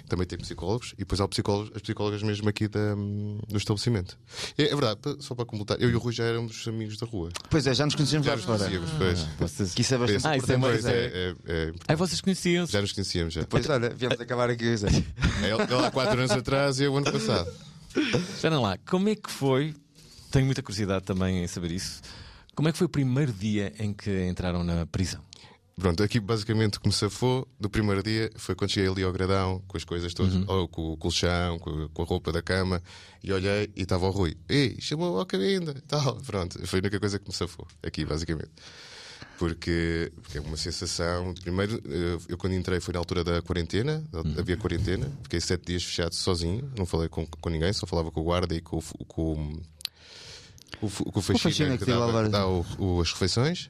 [0.08, 0.94] Também tem psicólogos.
[0.94, 4.18] E depois há psicólogos, as psicólogas mesmo aqui da, do estabelecimento.
[4.58, 7.30] É, é verdade, só para completar, eu e o Rui já éramos amigos da rua.
[7.50, 8.58] Pois é, já nos conhecemos Já lá nos fora.
[8.60, 9.20] conhecíamos, pois.
[9.40, 9.74] Vocês...
[9.74, 12.74] Que isso é bastante Ah, isso é mais- Pois, é, é, é, Ai, vocês conheciam-se.
[12.74, 13.44] já nos conhecíamos já.
[13.46, 14.76] Pois olha, viemos acabar aqui.
[14.78, 14.88] Zé.
[14.90, 15.04] Ele,
[15.74, 17.50] ele há 4 anos atrás e eu o ano passado.
[18.34, 19.74] Espera lá, como é que foi?
[20.38, 22.00] Tenho muita curiosidade também em saber isso.
[22.56, 25.20] Como é que foi o primeiro dia em que entraram na prisão?
[25.76, 29.62] Pronto, aqui basicamente como se for do primeiro dia foi quando cheguei ali ao gradão,
[29.68, 32.82] com as coisas todas, ou com o colchão, com, a- com a roupa da cama,
[33.24, 34.36] e olhei e estava o Rui.
[34.50, 36.16] Ei, chamou a cabinda e tal.
[36.26, 38.52] Pronto, foi a única coisa que me safou, aqui basicamente.
[39.38, 41.34] Porque, porque é uma sensação.
[41.42, 44.04] Primeiro, eh, eu quando entrei foi na altura da quarentena,
[44.38, 48.22] havia quarentena, fiquei sete dias fechado sozinho, não falei com, com ninguém, só falava com
[48.22, 49.62] o guarda e com, com,
[50.82, 53.70] o- o o faxina faxina que que dava, dá o- o- as refeições.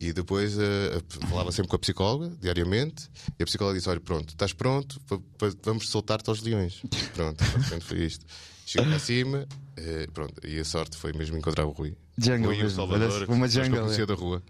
[0.00, 4.30] E depois eh, falava sempre com a psicóloga, diariamente, e a psicóloga disse: Olha, pronto,
[4.30, 6.82] estás pronto, pa- pa- vamos soltar-te aos leões.
[7.14, 7.42] Pronto,
[7.80, 8.26] foi isto.
[8.66, 11.94] Cheguei para cima, eh, pronto, e a sorte foi mesmo encontrar o Rui.
[12.18, 14.06] Jungle Rui e o Salvador, uma pessoas que eu jungle, conhecia é.
[14.06, 14.42] da rua.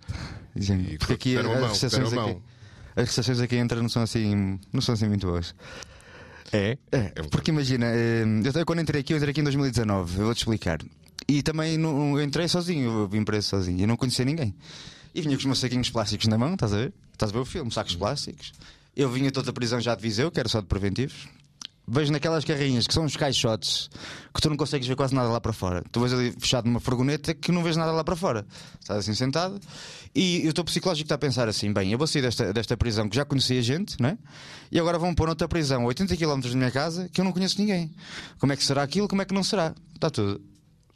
[0.57, 2.39] Gente, E Porque aqui as mão, recepções aqui,
[2.97, 5.55] as recepções aqui entram não são assim, não são assim muito boas.
[6.53, 6.79] É?
[6.93, 10.19] É, É porque imagina, eh, eu até quando entrei aqui, eu entrei aqui em 2019,
[10.19, 10.79] eu vou-te explicar.
[11.27, 14.55] E também não, eu entrei sozinho, eu vim preso sozinho, eu não conhecia ninguém.
[15.15, 16.93] E vinha com os meus saquinhos plásticos na mão, estás a ver?
[17.13, 18.53] Estás a ver o filme, sacos plásticos.
[18.97, 21.29] Eu vinha toda a prisão já de Viseu, que era só de preventivos.
[21.87, 23.91] Vejo naquelas carrinhas que são uns caixotes
[24.35, 25.85] que tu não consegues ver quase nada lá para fora.
[25.93, 28.47] Tu vais ali fechado numa furgoneta que não vês nada lá para fora.
[28.81, 29.61] Estás assim sentado
[30.15, 33.07] e o teu psicológico está a pensar assim: bem, eu vou sair desta, desta prisão
[33.07, 34.19] que já conhecia gente, não é?
[34.73, 37.33] E agora vão pôr noutra prisão a 80 km da minha casa que eu não
[37.33, 37.91] conheço ninguém.
[38.39, 39.07] Como é que será aquilo?
[39.07, 39.75] Como é que não será?
[39.95, 40.41] Está tudo.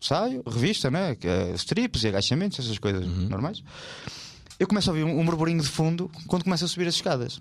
[0.00, 1.16] Saio, revista, né?
[1.22, 3.62] É Strips e agachamentos, essas coisas normais.
[4.58, 7.40] Eu começo a ouvir um, um burburinho de fundo quando começo a subir as escadas.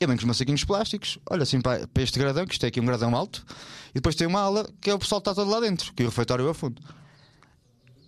[0.00, 2.64] Eu venho com os meus saquinhos plásticos, olha assim para, para este gradão, que isto
[2.64, 3.44] é aqui um gradão alto,
[3.90, 6.02] e depois tem uma ala que é o pessoal que está todo lá dentro, que
[6.02, 6.82] o refeitório é ao fundo.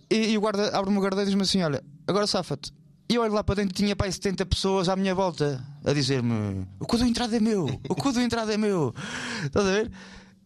[0.09, 2.73] E, e o guarda abre-me o guarda e diz-me assim: Olha, agora safa-te.
[3.07, 5.93] E eu olho lá para dentro tinha para aí 70 pessoas à minha volta a
[5.93, 8.93] dizer-me: O cu do entrada é meu, o cu do entrada é meu.
[9.43, 9.91] Estás a ver?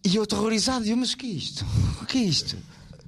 [0.05, 1.65] E eu aterrorizado, e eu, mas o que é isto?
[2.01, 2.57] O que é isto?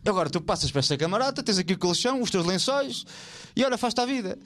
[0.06, 3.06] Agora tu passas para esta camarada, tens aqui o colchão, os teus lençóis,
[3.56, 4.38] e olha, faz-te a vida.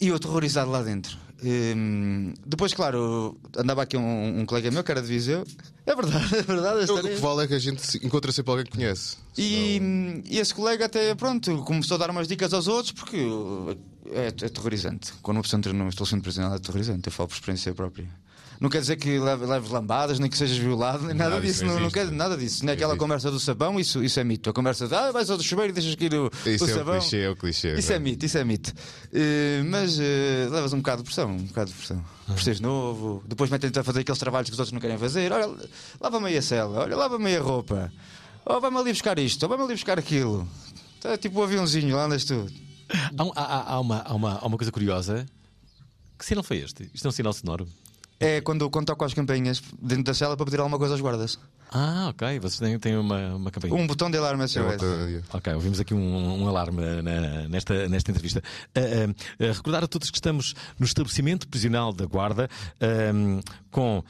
[0.00, 1.16] E eu aterrorizado lá dentro.
[1.42, 5.44] Hum, depois, claro, andava aqui um, um colega meu que era de Viseu.
[5.84, 6.90] É verdade, é verdade.
[6.90, 9.16] O que vale é que a gente encontra sempre alguém que conhece.
[9.36, 9.80] e,
[10.24, 13.26] e esse colega até, pronto, começou a dar umas dicas aos outros porque
[14.10, 15.12] é, é aterrorizante.
[15.22, 17.06] Quando uma pessoa entra numa estabelecimento prisional é aterrorizante.
[17.06, 18.08] Eu falo por experiência própria.
[18.60, 21.64] Não quer dizer que leve- leves lambadas, nem que sejas violado, nem nada, Nada disso.
[21.64, 22.64] Não, não não quer nada disso.
[22.64, 23.00] Nem aquela existe.
[23.00, 24.48] conversa do sabão, isso, isso é mito.
[24.48, 26.84] A conversa de ah, vais ao chuveiro e deixas cair o, Isso o é o
[27.00, 27.74] clichê, é o clichê.
[27.78, 28.72] Isso não é mito, isso é mito.
[29.12, 32.04] Eh, mas eh, levas um bocado de pressão, um bocado de pressão.
[32.26, 35.30] Por seres novo, depois metem-te a fazer aqueles trabalhos que os outros não querem fazer.
[35.32, 35.54] Olha,
[36.00, 37.92] lava-me aí a cela, olha, lava-me aí a roupa.
[38.44, 40.48] Ou vai-me ali buscar isto, ou vai-me ali buscar aquilo.
[41.04, 42.46] É tipo um aviãozinho, lá andas tu.
[42.88, 45.26] Há, há- há- há uma, há, uma, há uma coisa curiosa.
[46.18, 46.88] Que sinal foi este?
[46.94, 47.68] Isto é um sinal sonoro.
[48.18, 51.38] É quando, quando toco as campainhas dentro da cela para pedir alguma coisa aos guardas.
[51.70, 52.38] Ah, ok.
[52.40, 53.74] Vocês têm, têm uma, uma campainha.
[53.74, 54.64] Um botão de alarme É SOS.
[55.32, 58.42] Ok, ouvimos aqui um, um alarme na- nesta, nesta entrevista.
[58.74, 58.80] Ah,
[59.40, 62.48] ah, recordar a todos que estamos no estabelecimento prisional da Guarda
[62.80, 64.02] ah, com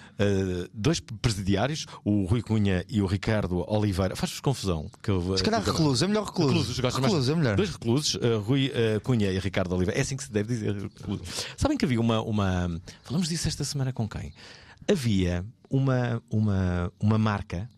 [0.72, 4.14] dois presidiários, o Rui Cunha e o Ricardo Oliveira.
[4.14, 4.88] Faz-vos confusão.
[5.02, 6.50] Que eu, Se calhar recluso, é melhor recluso.
[6.52, 7.12] Reclusos, gostas mais?
[7.12, 7.56] recluso, é melhor.
[7.56, 8.70] Dois reclusos, Rui
[9.02, 9.98] Cunha e Ricardo Oliveira.
[9.98, 10.74] É assim que se deve dizer.
[10.76, 11.22] recluso.
[11.56, 12.80] Sabem que havia uma, uma.
[13.02, 14.32] Falamos disso esta semana com quem?
[14.88, 17.68] Havia uma, uma, uma marca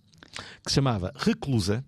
[0.64, 1.84] que se chamava Reclusa.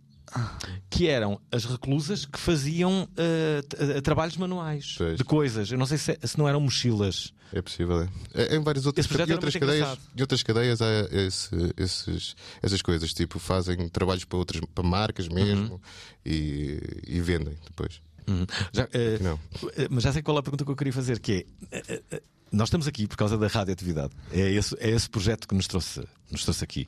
[0.88, 5.18] Que eram as reclusas que faziam ah, trabalhos manuais Pois.
[5.18, 5.72] de coisas.
[5.72, 7.32] Eu não sei se, se não eram mochilas.
[7.52, 8.08] É possível, é.
[8.34, 13.12] É, Em várias outras, era outras cadeias, em outras cadeias há esse- esses, essas coisas,
[13.12, 15.80] tipo, fazem trabalhos para outras para marcas mesmo Uhum.
[16.24, 18.00] e, e vendem depois.
[18.28, 18.46] Uhum.
[18.72, 18.88] Já,
[19.20, 19.40] Não.
[19.76, 21.76] eh, Mas já sei qual é a pergunta que eu queria fazer, que é.
[22.12, 24.12] eh, Nós estamos aqui por causa da radioatividade.
[24.32, 26.86] É esse, é esse projeto que nos trouxe, nos trouxe aqui.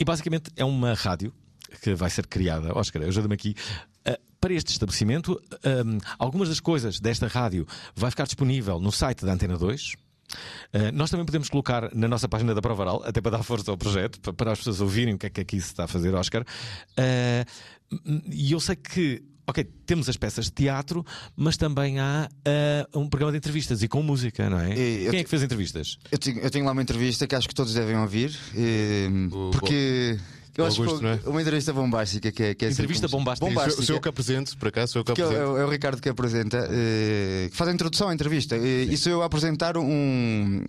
[0.00, 1.32] E basicamente é uma rádio
[1.82, 2.76] que vai ser criada.
[2.76, 3.54] Oscar, ajuda-me aqui.
[4.04, 9.24] eh, para este estabelecimento, Ahm, algumas das coisas desta rádio vai ficar disponível no site
[9.24, 9.94] da Antena 2.
[10.74, 13.76] Uh, nós também podemos colocar na nossa página da Provaral, até para dar força ao
[13.78, 16.12] projeto, para, para as pessoas ouvirem o que é que aqui se está a fazer,
[16.14, 16.42] Oscar.
[16.42, 17.46] Uh,
[18.32, 21.04] e eu sei que, ok, temos as peças de teatro,
[21.36, 22.28] mas também há
[22.92, 24.76] uh, um programa de entrevistas e com música, não é?
[24.76, 25.98] E eu Quem é que fez entrevistas?
[26.10, 28.36] Eu tenho, eu tenho lá uma entrevista que acho que todos devem ouvir.
[28.54, 30.18] eh, O- porque
[30.56, 31.20] eu o acho Augusto, que não é?
[31.26, 33.70] uma entrevista bombástica que é, que é assim Entrevista como- bombástica.
[33.70, 35.48] Sou, sou eu que apresento, por acaso, sou eu que Que é, o- apresento.
[35.48, 38.56] é o- é o Ricardo que apresenta, eh, que faz a introdução à entrevista.
[38.56, 40.62] Eh, e sou eu a apresentar um,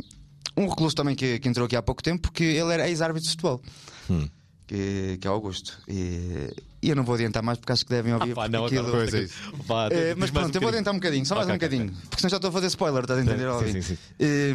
[0.56, 3.30] um recluso também que, que entrou aqui há pouco tempo, que ele era ex-árbitro de
[3.32, 3.62] futebol.
[4.10, 4.28] Hum.
[4.68, 5.80] Que, que é Augusto.
[5.88, 6.50] E,
[6.88, 8.32] e eu não vou adiantar mais porque acho que devem ouvir.
[8.32, 9.34] Ah, pá, não, aquilo- Pois é isso.
[9.66, 11.94] Vá, Eh, mas pronto, eu vou adiantar um bocadinho, só mais Ok, um bocadinho.
[12.10, 13.48] Porque senão já estou a fazer spoiler, estás a entender?
[13.66, 13.98] Sim, sim, sim.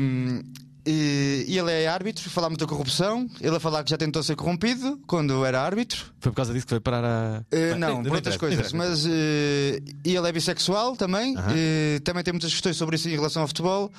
[0.01, 0.43] Hum,
[0.85, 3.31] E, ele é árbitro, falar muita corrupção.
[3.41, 6.07] Ele a falar que já tentou ser corrompido quando era árbitro.
[6.19, 7.45] Foi por causa disso que foi parar a.
[7.51, 8.73] Bem, não, por outras coisas.
[8.73, 8.79] não.
[8.81, 11.37] Mas e ele é bissexual também.
[11.55, 13.93] Eh, também tem muitas questões sobre isso em relação ao futebol.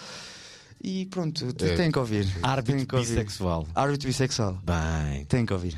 [0.84, 1.76] E pronto, É.
[1.76, 2.28] tem que ouvir.
[2.44, 3.08] Árbitro que ouvir.
[3.12, 3.66] bissexual.
[3.74, 4.60] Árbitro bissexual.
[4.66, 5.24] Bem.
[5.24, 5.78] Tem que ouvir.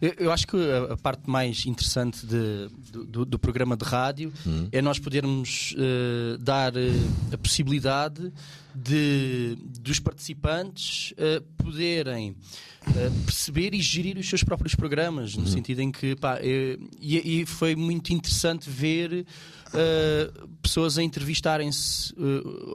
[0.00, 0.56] Eu, eu acho que
[0.92, 2.68] a, parte mais interessante de-
[3.06, 4.32] do, do- programa de rádio
[4.72, 6.90] é nós podermos eh, dar eh,
[7.32, 8.32] a possibilidade
[8.74, 12.36] de, dos participantes eh, poderem
[13.24, 17.46] perceber e gerir os seus próprios programas, no sentido em que pá, eh, e, e
[17.46, 19.26] foi muito interessante ver
[20.62, 22.14] pessoas a entrevistarem-se,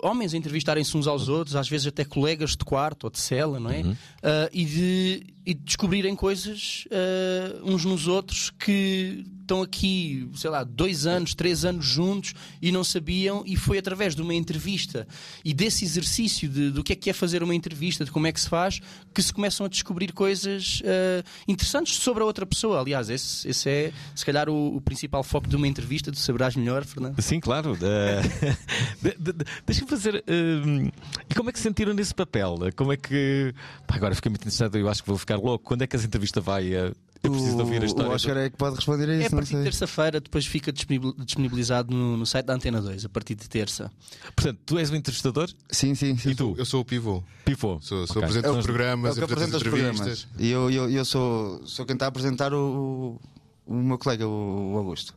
[0.04, 3.60] homens a entrevistarem-se uns aos outros, às vezes até colegas de quarto ou de cela,
[3.60, 3.82] não é?
[4.22, 10.50] Eh, e, de, e de descobrirem coisas eh, uns nos outros que estão aqui, sei
[10.50, 15.06] lá, dois anos, três anos juntos e não sabiam, e foi através de uma entrevista
[15.44, 18.32] e desse exercício de, do que é que é fazer uma entrevista, de como é
[18.32, 18.80] que se faz,
[19.14, 22.80] que se começam a descobrir coisas eh, interessantes sobre a outra pessoa.
[22.80, 26.56] Aliás, esse, esse é, se calhar, o, o principal foco de uma entrevista, tu saberás
[26.56, 27.20] melhor, Fernando.
[27.22, 27.78] Sim, claro.
[27.82, 28.22] Eh,
[29.02, 30.24] de- de- de- Deixa-me fazer.
[30.28, 30.92] eh,
[31.30, 32.58] e como é que se sentiram nesse papel?
[32.76, 33.54] Como é que.
[33.86, 35.66] Pá, agora fiquei muito interessado, eu acho que vou ficar louco.
[35.66, 36.74] Quando é que essa entrevista vai?
[36.74, 36.92] eh,
[37.24, 38.10] eu preciso de ouvir a história.
[38.10, 39.36] O Oscar é que pode responder a É a isso.
[39.36, 43.36] partir de terça-feira, depois fica disponibil- disponibilizado no, no site da Antena 2, a partir
[43.36, 43.92] de terça.
[44.36, 46.32] Portanto, tu és o entrevistador Sim, sim, sim.
[46.32, 46.56] e tu?
[46.58, 47.22] Eu sou o pivô.
[47.46, 47.80] Pifou.
[47.82, 48.24] Sou, sou Ok.
[48.24, 49.98] apresento É os o- programas, É o que apresento as os entrevistas.
[50.26, 50.28] programas.
[50.40, 53.22] E eu, eu, eu sou, sou quem está a apresentar o,
[53.68, 55.14] o meu colega, o, o Augusto.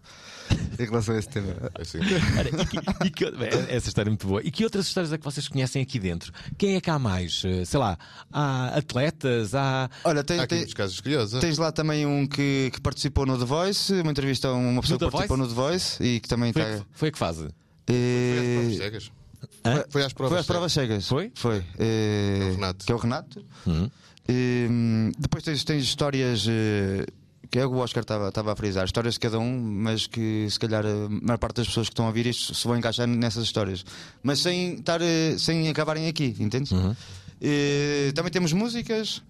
[0.79, 1.55] Em relação a esse tema.
[1.81, 1.99] Assim.
[2.39, 4.43] Ora, e que- e que- essa história é muito boa.
[4.43, 6.33] E que outras histórias é que vocês conhecem aqui dentro?
[6.59, 7.43] Quem é que há mais?
[7.45, 7.97] Eh, Sei lá,
[8.33, 9.89] há atletas, há.
[10.05, 11.41] Olha, tem, Há tem- casos curiosos.
[11.41, 14.99] tens lá também um que, que participou no The Voice, uma entrevista a uma pessoa
[14.99, 15.51] que participou Voice?
[15.55, 16.85] no The Voice e que também Foi, está.
[16.93, 17.49] foi a que fase?
[17.87, 19.13] Eh, Foi às provas.
[19.65, 19.85] Hã?
[19.91, 21.09] Foi às provas Foi às provas cegas.
[21.09, 21.33] Foi?
[21.35, 21.65] Foi.
[21.79, 22.85] É o Renato.
[22.87, 23.45] Que é o Renato.
[23.67, 23.91] Uhum.
[24.29, 24.69] Eh,
[25.19, 26.47] depois tens, tens histórias.
[26.49, 27.07] eh,
[27.51, 30.07] que é o que o Oscar estava estava a frisar, histórias de cada um, mas
[30.07, 32.77] que se calhar a maior parte das pessoas que estão a ouvir isto se vão
[32.77, 33.85] encaixar nessas histórias,
[34.23, 36.73] mas sem, estar, eh, sem acabarem aqui, entendes?
[36.73, 36.95] Uhum.
[37.41, 39.23] Eh, também temos músicas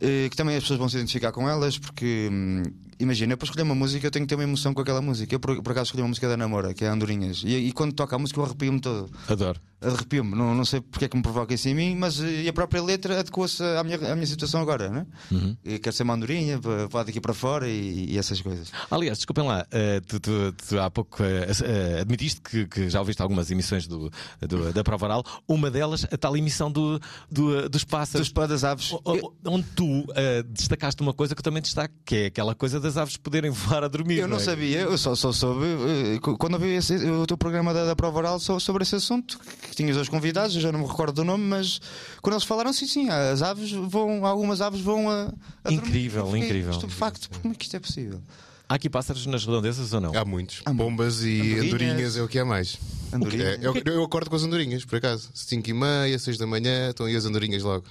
[0.00, 2.62] eh, que também as pessoas vão se identificar com elas, porque hum,
[2.98, 5.34] imagina, eu para escolher uma música eu tenho que ter uma emoção com aquela música.
[5.34, 7.92] Eu por, por acaso escolhi uma música da Namora, que é Andorinhas, e, e quando
[7.92, 9.10] toca a música eu arrepio-me todo.
[9.28, 9.60] Adoro.
[9.80, 12.48] Arrepio-me, não, não sei porque é que me provoca isso em mim, mas eh, e
[12.48, 15.06] a própria letra adequa-se à minha, à minha situação agora, né?
[15.30, 15.54] Uhum.
[15.62, 16.58] Quero ser uma andorinha,
[16.90, 18.72] para daqui para fora e, e essas coisas.
[18.90, 22.98] Aliás, desculpem lá, eh, tu, tu- tu há pouco eh, eh, admitiste que, que já
[23.00, 26.98] ouviste algumas emissões do, do- da Prova Oral, uma delas, a tal emissão do,
[27.30, 28.30] do, dos pássaros.
[28.32, 28.90] Dos das aves.
[28.92, 30.06] O- Onde tu
[30.48, 33.82] destacaste uma coisa que eu também destaco, que é aquela coisa das aves poderem voar
[33.82, 34.18] a dormir.
[34.18, 34.40] Eu não é?
[34.40, 38.18] sabia, eu só, só soube eh, quando ouvi esse, o teu programa da, da prova
[38.18, 41.24] oral só sobre esse assunto, que tinhas dois convidados, eu já não me recordo do
[41.24, 41.80] nome, mas
[42.22, 45.32] quando eles falaram, sim, sim, as aves vão, algumas aves vão a.
[45.64, 45.88] a dormir.
[45.88, 46.70] Incrível, fiquei incrível.
[46.72, 48.20] Estupefacto, como é que isto é possível?
[48.68, 50.16] Há aqui pássaros nas redondezas ou não?
[50.16, 50.60] Há muitos.
[50.76, 51.64] Pombas e Andorinhas.
[51.66, 52.78] andorinhas é o que há mais.
[53.12, 53.46] Andorinhas.
[53.46, 55.28] É, eu, eu acordo com as andorinhas, por acaso.
[55.34, 57.84] 5 e meia, 6 da manhã, estão aí as andorinhas logo.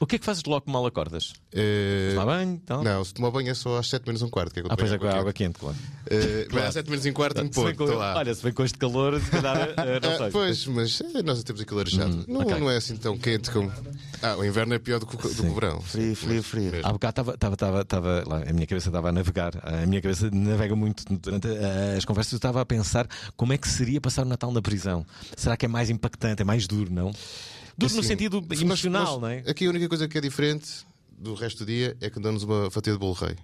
[0.00, 1.32] O que é que fazes logo que mal acordas?
[1.52, 2.84] Eh, Tomar banho e tal?
[2.84, 4.52] Não, se tomar banho é só às 7 menos um quarto.
[4.54, 5.58] Que é que eu Ah, pois é, com a água quente.
[5.58, 5.76] claro.
[6.08, 7.96] Eh, mas às 7 menos um quarto bem ponho, com-.
[7.96, 9.56] Olha, se vem com este calor, se calhar,
[10.00, 10.30] não Ah, sei.
[10.30, 12.24] pois, mas nós temos aquilo arejado.
[12.28, 12.60] não, Hum, ok.
[12.60, 13.72] não é assim tão quente como.
[14.22, 15.80] Ah, o inverno é pior do que o, do verão.
[15.80, 16.72] Frio, frio, frio.
[16.84, 20.00] Há bocado estava, estava, estava, estava lá, a minha cabeça estava a navegar, a minha
[20.00, 21.48] cabeça navega muito durante
[21.96, 22.34] as conversas.
[22.34, 25.04] Eu estava a pensar como é que seria passar o Natal na prisão.
[25.36, 27.10] Será que é mais impactante, é mais duro, não?
[27.78, 29.44] Duro no Assim, sentido nós- emocional, nós- não é?
[29.48, 30.84] Aqui a única coisa que é diferente
[31.16, 33.36] do resto do dia é que damos uma fatia de bolo rei.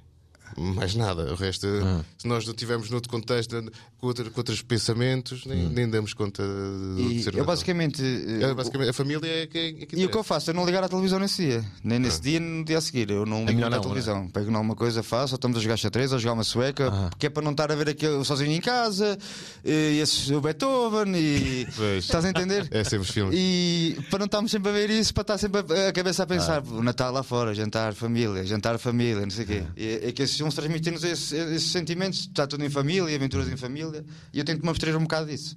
[0.56, 1.32] Mais nada.
[1.32, 2.04] O resto, Ah.
[2.18, 3.56] se nós não estivermos noutro contexto,
[3.98, 5.70] com, outra- com outros pensamentos, nem, Hum.
[5.72, 8.02] nem damos conta do que E ser o eu basicamente.
[8.02, 10.50] eh, É, basicamente, a família é que, é que E o que eu faço?
[10.50, 11.64] Eu não ligar à televisão nesse dia.
[11.82, 13.10] Nem nesse dia, nem no dia a seguir.
[13.10, 14.28] Eu não ligo melhor muito à não, televisão.
[14.28, 16.88] Pego em alguma coisa, faço, ou estamos a jogar xadrez, ou a jogar uma sueca,
[16.92, 17.08] Ah.
[17.10, 19.18] porque é para não estar a ver aquele sozinho em casa,
[19.64, 21.66] e esse, o Beethoven, e.
[21.76, 22.04] Pois.
[22.04, 22.68] Estás a entender?
[22.70, 23.34] É sempre os filmes.
[23.38, 26.26] E para não estarmos sempre a ver isso, para estar sempre a, a cabeça a
[26.26, 26.74] pensar, Ah.
[26.74, 29.62] o Natal lá fora, jantar família, jantar família, não sei o quê.
[29.76, 33.56] E, é que esses filmes transmitem-nos esses, esses sentimentos, está tudo em família, aventuras em
[33.56, 35.56] família, e eu tento me abstrair um bocado disso.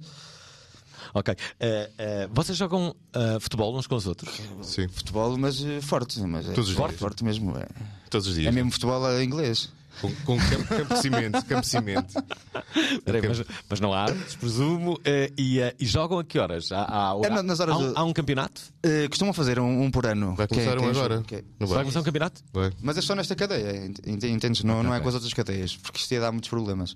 [1.14, 1.34] Ok.
[1.58, 4.40] Eh, eh, vocês jogam eh, futebol uns com os outros?
[4.62, 7.00] Sim, Futebol, mas forte, mas é Todos os forte, dias.
[7.00, 7.56] forte mesmo.
[7.56, 7.66] É,
[8.10, 8.46] todos os dias.
[8.46, 9.70] é mesmo futebol inglês.
[10.00, 11.44] Com, com campo, campo de cimento.
[11.44, 12.14] Campo de cimento.
[13.04, 14.98] Peraí, mas, mas não há árbitros, presumo.
[15.04, 16.70] eh, e, eh, e jogam a que horas?
[16.70, 16.82] Há,
[17.12, 18.60] há, É nas horas há um, do- há um campeonato?
[18.82, 20.34] Eh, costumam fazer um, um por ano.
[20.36, 21.22] Vai é- começar que um é agora.
[21.26, 21.78] que é- Vai vai?
[21.80, 22.42] começar um campeonato?
[22.52, 22.72] Vai.
[22.80, 24.62] Mas é só nesta cadeia, ent- ent- entendes?
[24.62, 26.94] Não, não é com as outras cadeias, porque isto ia dar muitos problemas.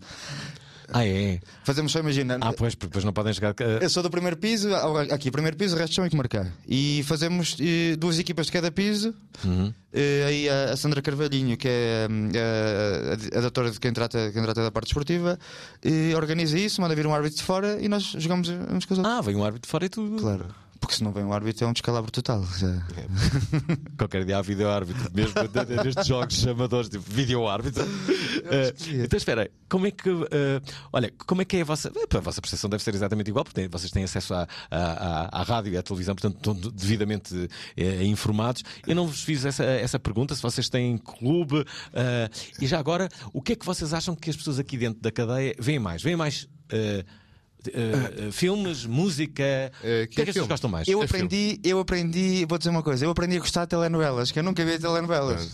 [0.92, 1.40] Ah, é?
[1.64, 2.38] Fazemos só, imagina.
[2.40, 3.54] Ah, pois, porque depois não podem jogar.
[3.60, 4.68] eh, Eu sou do primeiro piso,
[5.10, 6.46] aqui primeiro piso, o resto são que marcar.
[6.68, 9.14] E fazemos eh, duas equipas de cada piso.
[9.44, 9.72] Uhum.
[9.92, 14.42] Eh, aí a, Sandra Carvalhinho, que é a, a, a doutora de quem trata, quem
[14.42, 15.38] trata da parte esportiva,
[16.16, 19.16] organiza isso, manda vir um árbitro de fora e nós jogamos uns com os outros.
[19.16, 20.16] Ah, vem um árbitro de fora e tudo.
[20.20, 20.46] Claro.
[20.82, 22.44] Porque se não vem um árbitro é um descalabro total.
[22.58, 22.82] já.
[23.96, 27.84] Qualquer dia há vídeo árbitro, mesmo de- de- nestes jogos amadores, tipo vídeo árbitro.
[28.44, 28.74] Eh,
[29.04, 30.10] então espera, como é que.
[30.10, 30.60] eh,
[30.92, 31.90] olha, como é que é a vossa.
[31.94, 35.42] eh, A vossa percepção deve ser exatamente igual, porque vocês têm acesso à, à, à-
[35.44, 37.48] rádio e à televisão, portanto estão de- devidamente
[38.04, 38.62] informados.
[38.86, 41.64] Eu não vos fiz essa, essa pergunta, se vocês têm clube.
[41.92, 42.28] eh,
[42.60, 45.12] e já agora, o que é que vocês acham que as pessoas aqui dentro da
[45.12, 46.02] cadeia veem mais?
[46.02, 46.48] Veem mais.
[46.70, 47.04] eh,
[47.72, 49.42] eh, eh, filmes, música.
[49.82, 50.48] Eh, o que é que as pessoas filme?
[50.48, 50.88] gostam mais?
[50.88, 54.30] Eu É aprendi, eu aprendi, vou dizer uma coisa, eu aprendi a gostar de telenovelas,
[54.30, 55.50] que eu nunca vi telenovelas.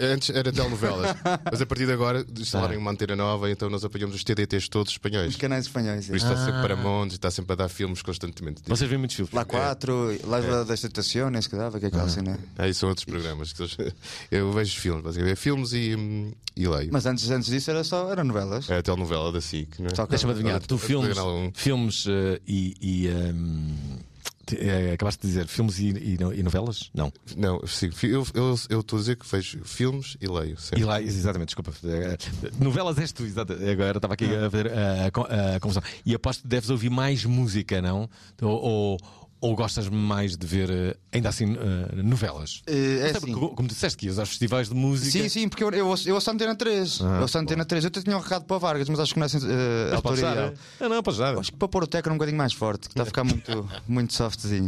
[0.00, 1.16] Antes era telenovelas,
[1.50, 4.92] mas a partir de agora instalarem uma antena nova, então nós apanhamos os TDTs todos
[4.92, 5.30] espanhóis.
[5.30, 6.06] Os canais espanhóis.
[6.06, 8.62] Por isso está sempre para Montes, está sempre a dar filmes constantemente.
[8.66, 9.32] Vocês veem muitos filmes?
[9.34, 12.38] Lá 4, lá das estações que dava, que é aquela cena.
[12.58, 13.52] Aí são outros programas.
[13.52, 13.66] que
[14.30, 15.36] Eu vejo filmes, basicamente.
[15.36, 16.90] Filmes e, hum, e leio.
[16.92, 18.68] Mas antes, antes disso era só era novelas.
[18.70, 19.90] É a telenovela da SIC, não é?
[19.90, 21.16] Que- Deixa-me adivinhar, tu filmes,
[21.54, 22.74] filmes eh, e.
[22.80, 23.74] e, ehm,
[24.46, 26.88] te- eh, acabaste de dizer filmes e, e e novelas?
[26.94, 27.12] Não.
[27.36, 28.22] Não, sim, eu
[28.80, 30.56] estou a dizer que vejo filmes e leio.
[30.56, 30.82] sempre.
[30.82, 31.72] E lá, exatamente, desculpa.
[31.84, 32.16] Eh,
[32.60, 33.54] Novelas és tu, exato.
[33.54, 35.82] Agora estava aqui a ver a, a, a confusão.
[36.04, 38.08] E aposto que deves ouvir mais música, não?
[38.40, 38.98] Ou, ou,
[39.46, 42.62] ou gostas mais de ver, eh, ainda assim, eh, novelas?
[42.66, 43.32] Eh, é Até assim.
[43.32, 45.10] porque, como tu disseste que ias aos festivais de música.
[45.10, 47.00] Sim, sim, porque eu, eu, ouço- eu ouço a Antena 3.
[47.00, 47.84] Ah, eu ouço a Antena 3.
[47.84, 49.40] Eu até tinha um recado para o Vargas, mas acho que não é assim, uh,
[49.92, 50.42] Mas podes autoria.
[50.46, 50.54] eh?
[50.80, 51.38] Ah, não, podes dar.
[51.38, 53.68] Acho que para pôr o tecno um bocadinho mais forte, que está a ficar muito,
[53.86, 54.66] muito softzinho.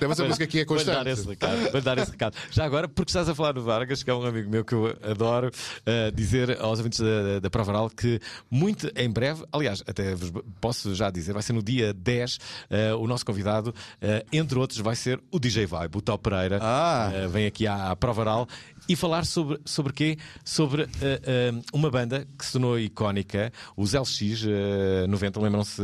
[0.00, 1.28] Não, mas a música aqui é Vou-lhe dar esse constante.
[1.28, 1.70] recado.
[1.70, 2.36] Vou-lhe dar esse recado.
[2.50, 4.86] Já agora, porque estás a falar do Vargas, que é um amigo meu que eu
[5.02, 5.50] adoro,
[5.84, 10.32] eh, dizer aos ouvintes da, da Prova Oral que muito em breve, aliás, até vos
[10.60, 12.38] posso já dizer, vai ser no dia 10,
[12.70, 16.58] eh, o nosso convidado, eh, entre outros, vai ser o DJ Vibe, o Tal Pereira.
[16.60, 17.10] Ah.
[17.12, 18.48] Eh, vem aqui à, à Prova Oral
[18.88, 20.18] e falar sobre, sobre quê?
[20.44, 25.82] Sobre eh, eh, uma banda que se tornou icónica, os LX eh, 90, lembram-se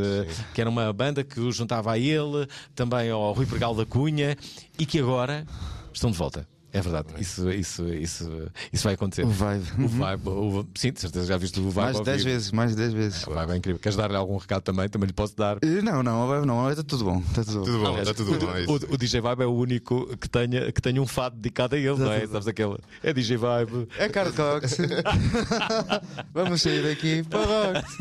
[0.55, 4.37] que era uma banda que o juntava a ele, também ao Rui Pregal da Cunha
[4.79, 5.47] e que agora
[5.93, 6.52] estão de volta.
[6.73, 9.25] É verdade, isso, isso, isso, isso vai acontecer.
[9.25, 9.65] O Vibe.
[9.85, 11.85] O Vibe, o- sim, de certeza já viste o Vibe.
[11.85, 12.35] mais ao de 10 vivo.
[12.35, 13.27] vezes, mais de 10 vezes.
[13.27, 13.79] O Vibe é incrível.
[13.81, 14.89] Queres dar-lhe algum recado também?
[14.89, 15.59] Também lhe posso dar.
[15.63, 17.19] Eh, Não, não, o Vibe não, está tudo bom.
[17.29, 17.65] Está tudo bom.
[17.65, 18.55] Tudo bom, está tudo bom.
[18.57, 18.73] é isso.
[18.91, 21.79] O, o DJ Vibe é o único que tenha, que tenha um fado dedicado a
[21.79, 22.27] ele, não é?
[22.27, 22.77] Sabes aquele?
[23.03, 23.89] É DJ Vibe.
[23.99, 24.79] É Carl Cox.
[26.33, 27.97] Vamos sair daqui para Rox.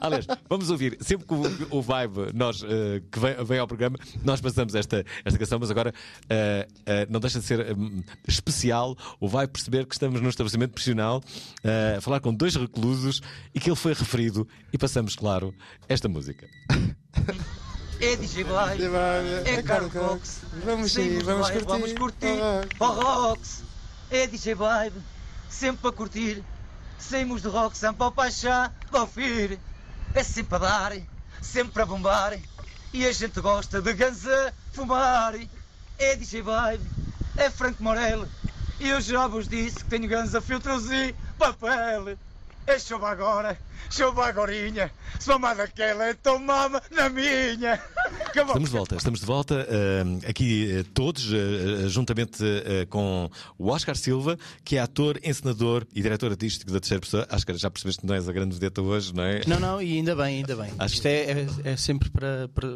[0.00, 3.98] Aliás, vamos ouvir, sempre que o, o Vibe nós, eh, que vem, vem ao programa,
[4.24, 5.92] nós passamos esta, esta canção, mas agora
[6.28, 7.74] eh, eh, não deixa de ser
[8.26, 11.22] especial ou vai perceber que estamos num estabelecimento profissional
[11.62, 13.20] eh, a falar com dois reclusos
[13.54, 15.54] e que ele foi referido e passamos, claro,
[15.88, 16.46] esta música.
[18.00, 18.78] É DJ Boy,
[19.44, 20.40] é Carlos Cox.
[20.64, 21.66] Vamos do vamos curtir.
[21.66, 22.38] Vamos curtir.
[22.78, 23.62] Oh, Rox,
[24.10, 25.02] é DJ Vibe,
[25.50, 26.42] sempre a curtir.
[26.98, 29.58] Saímos do rock, sempre ao paixão, ao fir.
[30.14, 30.92] É sempre a dar,
[31.42, 32.38] sempre a bombar.
[32.92, 35.34] E a gente gosta de ganza fumar.
[35.98, 36.84] É DJ Vibe,
[37.36, 38.26] é Franco Morel.
[38.78, 42.16] E eu já vos disse que tenho ganza filtros e papel.
[42.66, 43.58] É chuva agora,
[43.90, 44.92] chuva agorinha.
[45.18, 47.82] Se mamar daquela, então mama na minha.
[48.26, 52.42] Estamos de volta, estamos de volta eh, aqui eh, todos, eh, juntamente
[52.88, 53.28] com
[53.58, 57.26] o Oscar Silva, que é ator, encenador e diretor artístico da terceira pessoa.
[57.32, 59.40] Oscar, já percebeste que não és a grande vedeta hoje, não é?
[59.46, 60.70] Não, não, e ainda bem, ainda bem.
[60.78, 62.68] Acho- Isto é, é, é sempre para, para,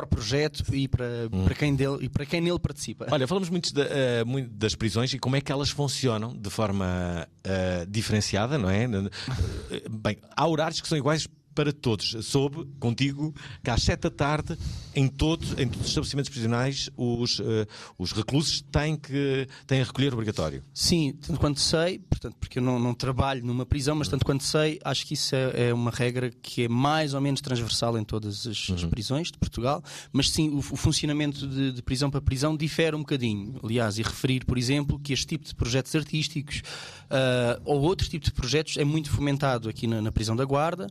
[0.00, 1.04] para o projeto e para,
[1.44, 3.06] para, quem dele, e para quem nele participa.
[3.10, 6.50] Olha, falamos muito, da- eh, muito das prisões e como é que elas funcionam de
[6.50, 8.84] forma eh, diferenciada, não é?
[8.84, 12.16] Eh, Bem, há horários que são iguais para todos.
[12.24, 14.56] Soube contigo que às sete da tarde,
[14.94, 17.66] em todos, em todos os estabelecimentos prisionais, os, eh,
[17.98, 20.62] os reclusos têm que têm a recolher obrigatório.
[20.72, 24.44] Sim, tanto quanto sei, portanto, porque eu não, não trabalho numa prisão, mas tanto quanto
[24.44, 28.04] sei, acho que isso é, é uma regra que é mais ou menos transversal em
[28.04, 29.82] todas as, as prisões de Portugal.
[30.12, 33.58] Mas sim, o, o funcionamento de, de prisão para prisão difere um bocadinho.
[33.62, 36.62] Aliás, e referir, por exemplo, que este tipo de projetos artísticos
[37.10, 40.86] ah, ou outro tipo de projetos é muito fomentado aqui na, na prisão da Guarda,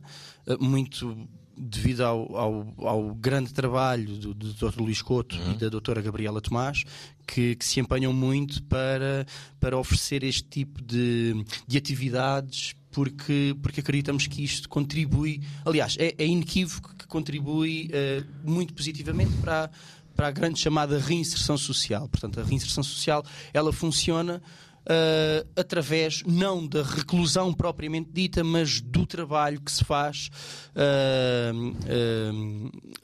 [0.58, 4.80] muito devido ao, ao, ao grande trabalho do, do Dr.
[4.80, 6.84] Luís Couto e da doutora Gabriela Tomás,
[7.26, 9.26] que, que se empenham muito para,
[9.60, 12.74] para oferecer este tipo de, de atividades.
[12.92, 19.30] Porque, porque acreditamos que isto contribui, aliás, é, é inequívoco que contribui eh, muito positivamente
[19.40, 19.70] para, a-
[20.16, 22.08] para a grande chamada reinserção social.
[22.08, 23.24] Portanto, a reinserção social
[23.54, 24.42] ela funciona
[24.86, 30.30] eh, através não da reclusão propriamente dita, mas do trabalho que se faz
[30.74, 31.52] eh,
[31.86, 32.30] eh,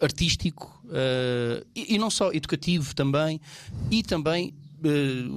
[0.01, 0.83] artístico
[1.75, 3.41] e, e não só educativo também,
[3.91, 4.55] e também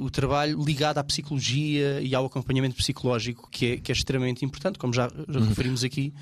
[0.02, 4.78] o trabalho ligado à psicologia e ao acompanhamento psicológico, que é, que é extremamente importante,
[4.78, 6.14] como já, já referimos aqui.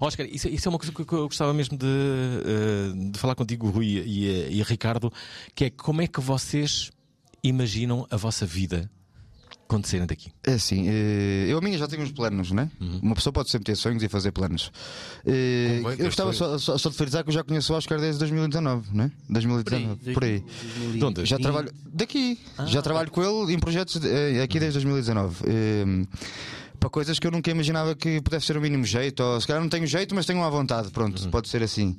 [0.00, 3.86] Oscar, isso, isso é uma coisa que eu gostava mesmo de, de falar contigo, Rui
[3.86, 5.12] e, e Ricardo,
[5.54, 6.90] que é como é que vocês
[7.42, 8.90] imaginam a vossa vida
[9.82, 10.30] saírem daqui?
[10.46, 12.70] É assim, eh, eu a minha já tenho uns planos, né?
[13.02, 14.70] Uma pessoa pode sempre ter sonhos e fazer planos.
[15.26, 18.18] Eh, eu gostava só, só, só de frisar que eu já conheço o Oscar desde
[18.20, 19.10] 2019, né?
[19.28, 20.44] 2019, por aí.
[20.92, 21.24] De onde?
[21.24, 25.44] Já trabalho daqui, já trabalho com ele em projetos eh, aqui desde 2019.
[25.46, 26.06] Eh,
[26.78, 29.62] para coisas que eu nunca imaginava que pudesse ser o mínimo jeito, ou se calhar
[29.62, 31.96] não tenho jeito, mas tenho à vontade, pronto, pode ser assim.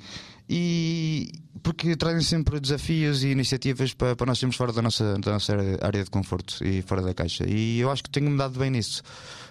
[0.49, 1.31] E
[1.63, 5.53] porque trazem sempre desafios e iniciativas para, para nós termos fora da nossa, da nossa
[5.81, 7.43] área de conforto e fora da caixa.
[7.47, 9.01] E eu acho que tenho-me dado bem nisso,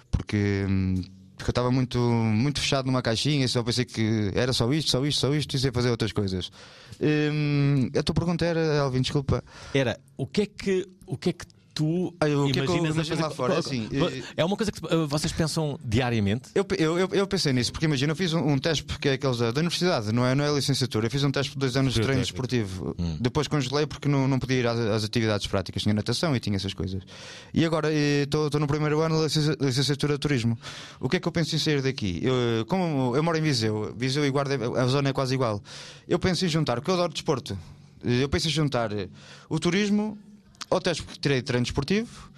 [0.09, 0.65] porque.
[0.67, 1.03] hum,
[1.35, 4.89] porque eu estava muito, muito fechado numa caixinha e só pensei que era só isto,
[4.89, 6.49] só isto, só isto e sem fazer outras coisas.
[7.01, 9.43] Hum, a tua pergunta era, Alvin, desculpa.
[9.73, 11.45] Era o que é que, o que, é que
[11.75, 13.53] tu Ah, o que é que eu imaginas lá fora?
[13.53, 16.49] É assim, eh, é uma coisa que eh, vocês pensam diariamente?
[16.55, 19.37] Eu, eu, eu, pensei nisso, porque imagina, eu fiz um, um teste, porque é aqueles
[19.37, 21.07] da, da universidade, não é, não é licenciatura.
[21.07, 22.95] Eu fiz um teste por dois anos de treino desportivo.
[23.19, 25.83] Depois congelei porque não, não podia ir às, às atividades práticas.
[25.83, 27.03] Tinha natação e tinha essas coisas.
[27.53, 30.57] E agora estou no primeiro ano da licenci- licenciatura de turismo.
[30.99, 32.21] O que é que eu penso em sair daqui?
[32.23, 35.61] Eu, como eu moro em Viseu, Viseu e Guarda, a zona é quase igual.
[36.07, 37.57] Eu penso em juntar, porque eu adoro desporto.
[38.03, 39.09] Eu penso em juntar eh,
[39.49, 40.17] o turismo
[40.81, 42.29] teste porque tirei de treino desportivo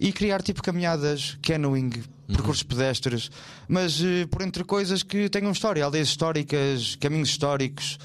[0.00, 1.90] e criar tipo caminhadas, canoeing,
[2.26, 3.30] percursos pedestres,
[3.68, 7.98] mas eh, por entre coisas que tenham história, aldeias históricas, caminhos históricos.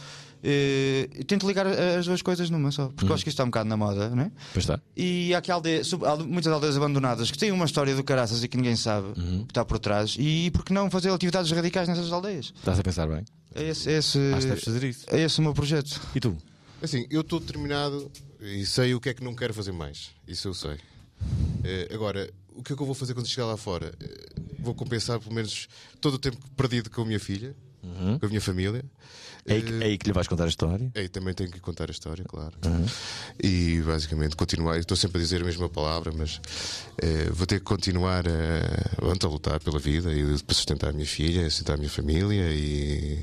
[0.44, 3.48] E tento ligar as duas coisas numa só, porque eu acho que isto está um
[3.48, 4.32] bocado na moda, não é?
[4.54, 4.80] Pois está.
[4.96, 8.48] E há aqui aldeia, sub- muitas aldeias abandonadas que têm uma história do caraças e
[8.48, 9.40] que ninguém sabe Uhum.
[9.46, 10.16] que está por trás.
[10.20, 12.54] E por que não fazer atividades radicais nessas aldeias?
[12.56, 13.26] Estás a pensar bem?
[13.56, 15.06] É esse, é esse, Acho que deves fazer isso.
[15.10, 16.00] é esse o meu projeto.
[16.16, 16.38] E tu?
[16.82, 20.12] Assim, eu estou determinado e sei o que é que não quero fazer mais.
[20.28, 20.78] Isso eu sei.
[21.64, 23.94] Eh, agora, o que é que eu vou fazer quando chegar lá fora?
[24.00, 24.26] Eh,
[24.60, 25.68] vou compensar pelo menos
[26.00, 27.56] todo o tempo perdido com a minha filha,
[28.20, 28.84] com a minha família.
[29.46, 30.92] É aí, que, Eh, é aí que lhe vais contar a história?
[30.94, 32.54] Aí também tenho que contar a história, claro.
[32.66, 32.86] Uhum.
[33.42, 34.78] E basicamente continuar.
[34.78, 36.40] Estou sempre a dizer a mesma palavra, mas
[37.02, 41.08] eh, vou ter que continuar a, a lutar pela vida e para sustentar a minha
[41.08, 43.20] filha, sustentar a minha família e,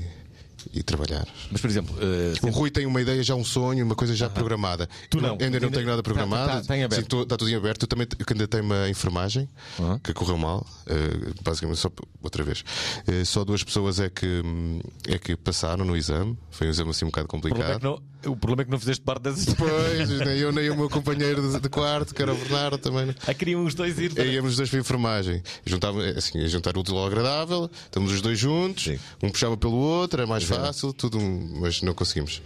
[0.73, 1.25] e trabalhar.
[1.51, 4.29] Mas, por exemplo, eh, O Rui tem uma ideia, já um sonho, uma coisa já
[4.29, 4.87] programada.
[5.09, 5.37] Tu não.
[5.39, 6.51] Ainda não tenho nada tá- programado.
[6.51, 6.95] tá- tá aberto.
[6.95, 7.83] Sim, tô- está tudo em aberto.
[7.83, 9.47] Eu também eu candidatei uma enfermagem
[9.79, 9.99] Ah.
[10.03, 10.65] que correu mal.
[10.87, 11.89] eh, basicamente, só
[12.21, 12.63] outra vez.
[13.07, 16.37] Eh, só duas pessoas é que, hum, é que passaram no exame.
[16.51, 18.01] Foi um exame assim um bocado é complicado.
[18.27, 21.41] O problema é que não fizeste parte dessas Pois, nem eu nem o meu companheiro
[21.51, 23.13] de, de quarto, que era o Bernardo também.
[23.27, 24.13] Ah, queriam os dois ir.
[24.13, 25.43] para- Aí íamos os dois para a enfermagem.
[25.65, 28.99] Juntava, assim, a juntar o útil ao agradável, estamos os dois juntos, Sim.
[29.23, 32.41] um puxava pelo outro, era mais fácil, tudo, mas não conseguimos.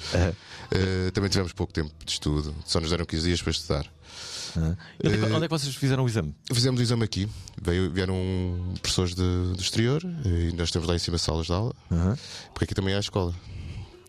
[0.72, 3.86] Eh, também tivemos pouco tempo de estudo, só nos deram 15 dias para estudar.
[5.04, 6.34] E Onde, é que- onde é que vocês fizeram o exame?
[6.52, 7.30] Fizemos o exame aqui,
[7.62, 8.16] Veio- vieram
[8.82, 9.22] professores de-
[9.56, 11.74] do exterior e nós temos lá em cima salas de aula,
[12.54, 13.34] porque aqui também há a escola.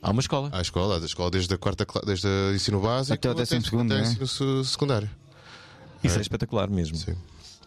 [0.02, 0.48] Há uma escola.
[0.52, 3.34] Há a escola, há a escola desde a quarta desde o ensino básico Até o
[3.34, 4.10] décimo segundo, até o né?
[4.10, 5.10] ensino se- secundário.
[6.02, 6.96] Isso é espetacular mesmo.
[6.96, 7.14] Sim.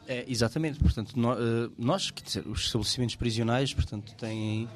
[0.07, 4.67] É, exatamente, portanto, eh, nós, quer dizer, os estabelecimentos prisionais, portanto, têm.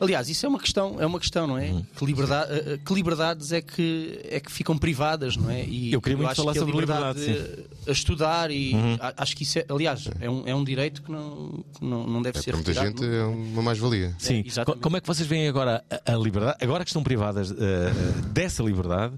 [0.00, 1.82] Aliás, isso é uma questão, é uma questão, não é?
[1.96, 5.64] Que, liberdade, eh, eh, que liberdades é que, é que ficam privadas, não é?
[5.64, 8.74] E Eu queria muito acho falar que a sobre liberdade liberdade, de- a estudar e
[9.00, 12.06] a- acho que isso é, aliás, é um, é um direito que não, que não,
[12.06, 14.14] não deve É, ser para muita gente é uma mais-valia.
[14.18, 14.44] Sim.
[14.66, 16.58] Co- Como é que vocês veem agora a, a liberdade?
[16.60, 17.90] Agora que estão privadas eh,
[18.32, 19.14] dessa liberdade,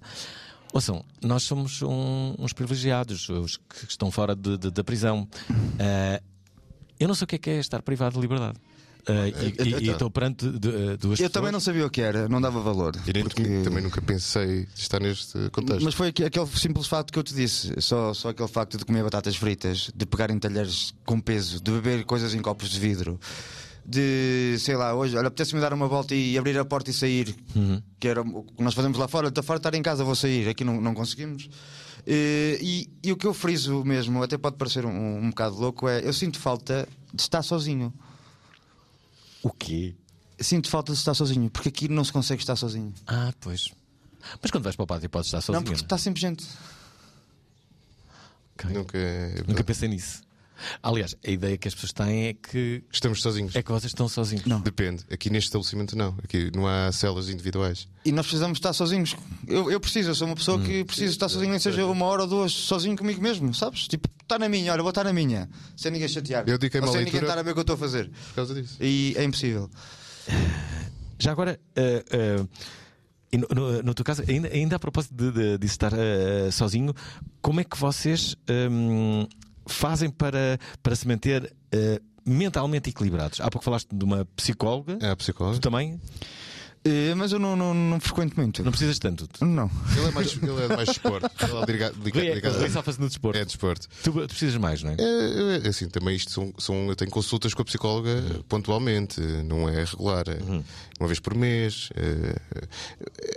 [0.72, 5.28] ouçam, nós somos um- uns privilegiados, os que estão fora de- de- da prisão.
[5.78, 6.22] Eh,
[6.98, 8.58] eu não sei o que é que é estar privado de liberdade.
[9.08, 12.28] Eh, e- e, e estou perante duas Eu também não pessoas- sabia o que era,
[12.28, 12.92] não dava valor.
[13.22, 15.82] Porque- também nunca pensei estar neste contexto.
[15.82, 18.84] Mas foi aqu- aquele simples facto que eu te disse, só, só aquele facto de
[18.84, 22.78] comer batatas fritas, de pegar em talheres com peso, de beber coisas em copos de
[22.78, 23.18] vidro,
[23.84, 27.34] de sei lá, hoje, olha, apetece-me dar uma volta e abrir a porta e sair,
[27.98, 30.14] que era o que nós fazemos lá fora, estou fora de estar em casa, vou
[30.14, 31.48] sair, aqui não, não conseguimos.
[32.06, 35.88] Eh, E, e o que eu friso mesmo, até pode parecer um, um bocado louco,
[35.88, 37.92] é eu sinto falta de estar sozinho.
[39.42, 39.94] O quê?
[40.38, 42.94] Sinto falta de estar sozinho, porque aqui não se consegue estar sozinho.
[43.06, 43.70] Ah, pois.
[44.40, 45.60] Mas quando vais para o pátio podes estar sozinho.
[45.60, 46.46] não, porque está sempre gente.
[48.54, 48.70] Ok.
[48.72, 50.22] Nunca, é Nunca pensei nisso.
[50.82, 53.54] Aliás, a ideia que as pessoas têm é que, Estamos sozinhos.
[53.56, 54.44] é que vocês estão sozinhos.
[54.46, 54.60] Não.
[54.60, 55.04] Depende.
[55.10, 56.16] Aqui neste estabelecimento não.
[56.22, 57.88] Aqui não há celas individuais.
[58.04, 59.16] E nós precisamos estar sozinhos.
[59.46, 60.64] Eu, eu preciso, eu sou uma pessoa Hum.
[60.64, 63.86] que preciso estar sozinho, nem seja uma hora ou duas, sozinho comigo mesmo, sabes?
[63.88, 66.44] Tipo, está na minha, olha, vou estar na minha, sem ninguém chatear.
[66.48, 67.78] Eu dediquei-me Ou à sem ninguém leitura- estar a ver o que eu estou a
[67.78, 68.08] fazer.
[68.28, 68.76] Por causa disso.
[68.80, 69.70] E é impossível.
[71.18, 72.44] Já agora, eh,
[73.32, 76.50] e no, no- no teu caso, ainda, ainda a propósito de, de, de estar eh,
[76.50, 76.94] sozinho,
[77.42, 78.34] como é que vocês
[78.70, 79.26] hum,
[79.66, 83.40] fazem para, para se manter eh, mentalmente equilibrados?
[83.40, 85.58] Há pouco falaste de uma psicóloga, É a tu psicóloga.
[85.60, 86.00] também?
[86.82, 88.64] Eh, mas eu não, não, não frequento muito.
[88.64, 89.28] Não precisas tanto.
[89.44, 89.70] Não.
[89.94, 91.28] Ele é mais, ele é mais desporto.
[91.38, 93.38] Ele é ligado, Rui só faz no desporto.
[93.38, 93.86] é desporto.
[94.02, 94.96] Tu, tu precisas mais, não é?
[94.98, 99.68] É, é, assim, também isto são, são- eu tenho consultas com a psicóloga pontualmente, não
[99.68, 100.38] é regular, é
[100.98, 101.90] uma vez por mês.
[101.94, 102.40] é,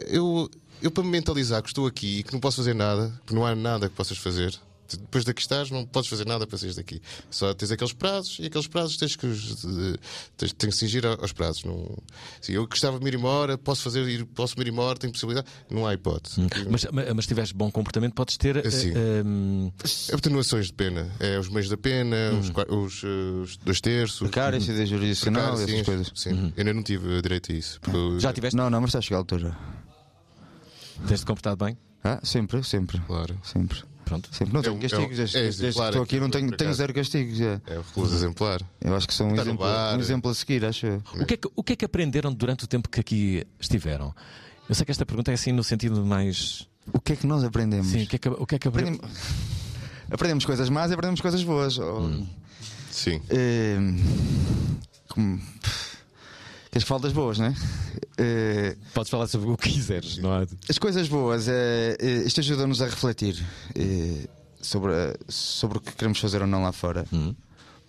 [0.07, 0.49] eu,
[0.81, 3.45] eu, para me mentalizar que estou aqui e que não posso fazer nada, que não
[3.45, 4.57] há nada que possas fazer.
[4.97, 7.01] Depois daqui estás, não podes fazer nada para sair daqui.
[7.29, 9.97] Só tens aqueles prazos e aqueles prazos tens que, os- de-
[10.37, 11.63] tens, tens que cingir aos prazos.
[11.63, 11.97] Não,
[12.41, 15.11] sim, eu gostava de me ir embora, posso fazer, ir, posso me ir embora, tenho
[15.13, 15.47] possibilidade.
[15.69, 16.41] Não há hipótese.
[16.69, 18.57] Mas, mas, mas se tiveres bom comportamento, podes ter.
[18.57, 18.93] eh, Assim.
[19.25, 19.71] hum,
[20.13, 21.09] Atenuações de pena.
[21.19, 23.07] É os meios da pena, os, qua- os, eh,
[23.43, 24.29] os dois terços.
[24.31, 26.11] Cara, isso é jurisdicional, essas sim, coisas.
[26.15, 26.53] Sim.
[26.55, 27.79] Eu ainda não tive direito a isso.
[27.81, 28.55] porque já tiveste?
[28.55, 29.57] Não, não, mas está a chegar a altura.
[31.07, 31.77] Tens-te comportado bem?
[32.03, 32.99] Ah, sempre, sempre.
[32.99, 33.37] Claro.
[33.43, 33.81] Sempre.
[34.05, 34.29] Pronto.
[34.31, 34.53] Sempre.
[34.53, 35.19] Não É tenho um- castigos.
[35.19, 37.39] é um- é desde que estou aqui, aqui, não tenho, tenho zero castigos.
[37.41, 37.61] é.
[37.67, 38.61] É o recluso exemplar.
[38.81, 39.95] Eu acho que sou um exemplo, bar.
[39.97, 41.03] um exemplo a seguir, acho eu.
[41.19, 44.13] O que, é que, o que é que aprenderam durante o tempo que aqui estiveram?
[44.67, 46.67] Eu sei que esta pergunta é assim no sentido mais.
[46.93, 47.87] O que é que nós aprendemos?
[47.87, 49.11] Sim, o que é que, o que, é que apre- Aprendemos,
[50.11, 51.77] aprendemos coisas más e aprendemos coisas boas.
[51.77, 52.25] Ou-
[52.91, 53.21] Sim.
[53.29, 53.77] Eh,
[55.09, 55.41] como-
[56.81, 57.53] Fale das boas, não é?
[58.17, 60.47] Eh, Podes falar sobre o que quiseres, não é?
[60.69, 63.43] as coisas boas, é, eh, isto ajuda-nos a refletir
[63.75, 64.27] eh,
[64.61, 64.93] sobre,
[65.27, 67.05] sobre o que queremos fazer ou não lá fora.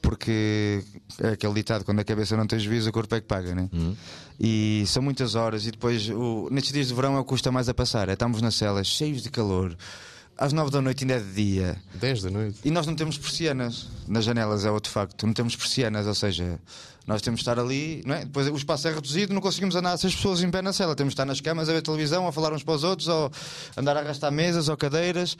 [0.01, 0.83] Porque
[1.19, 3.71] é aquele ditado: quando a cabeça não tem juízo, o corpo é que paga, né?
[4.39, 5.67] E são muitas horas.
[5.67, 8.11] E depois, o, nestes dias de verão, é o que custa mais a passar.
[8.11, 9.75] É, estamos nas celas, cheios de calor.
[10.37, 11.77] Às nove da noite ainda é de dia.
[11.95, 12.59] 10 da noite.
[12.65, 15.27] E nós não temos persianas nas janelas, é outro facto.
[15.27, 16.59] Não temos persianas, ou seja,
[17.07, 18.25] nós temos de estar ali, não é?
[18.25, 20.95] Depois o espaço é reduzido, não conseguimos andar seis pessoas em pé na cela.
[20.95, 23.31] Temos de estar nas camas a ver televisão, a falar uns para os outros, ou
[23.77, 25.37] andar a arrastar mesas ou cadeiras.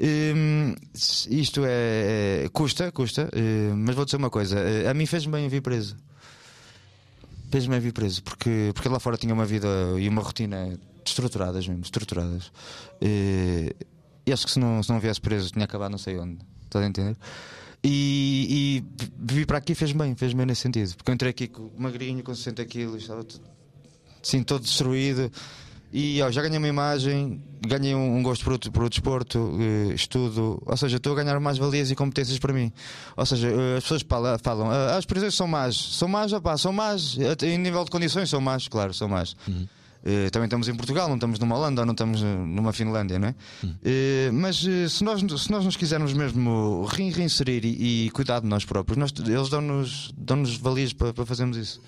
[0.00, 0.74] Hum,
[1.30, 3.30] isto é, é- custa, custa.
[3.34, 5.96] hum, mas vou dizer uma coisa: eh, a mim fez-me bem vir preso.
[7.50, 11.68] Fez-me bem vir preso, porque, porque lá fora tinha uma vida e uma rotina estruturadas
[11.68, 12.50] mesmo, estruturadas.
[13.00, 13.72] Eh,
[14.26, 16.38] E acho que se não, se não viesse preso tinha acabado não sei onde.
[16.64, 17.16] Estás a entender?
[17.86, 20.96] E, e vir para aqui fez bem, fez bem nesse sentido.
[20.96, 23.44] Porque eu entrei aqui com magrinho, com 60 quilos, estava tudo-
[24.22, 25.30] assim, todo destruído.
[25.92, 29.94] E ó, já ganhei uma imagem, ganhei um, gosto por o, por o desporto, eh,
[29.94, 32.72] estudo, ou seja, estou a ganhar mais valias e competências para mim.
[33.16, 36.56] Ou seja, eh, as pessoas fala- falam, "Ah, as prisões são más, são más, opá,
[36.58, 39.36] são más, Até em nível de condições são más, claro, são más.
[40.06, 43.18] Eh, também estamos em Portugal, não estamos numa Holanda ou não estamos eh, numa Finlândia,
[43.18, 43.34] não é?
[43.82, 48.40] Eh, mas eh, se, nós, se nós nos quisermos mesmo re- reinserir e, e cuidar
[48.40, 51.80] de nós próprios, nós- eles dão-nos dão valias para, para fazermos isso.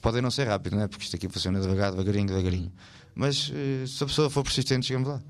[0.00, 0.88] Podem não ser rápido, não é?
[0.88, 2.72] Porque isto aqui funciona devagar, devagarinho, devagarinho.
[3.14, 3.52] Mas
[3.86, 5.20] se a pessoa for persistente, chegamos lá.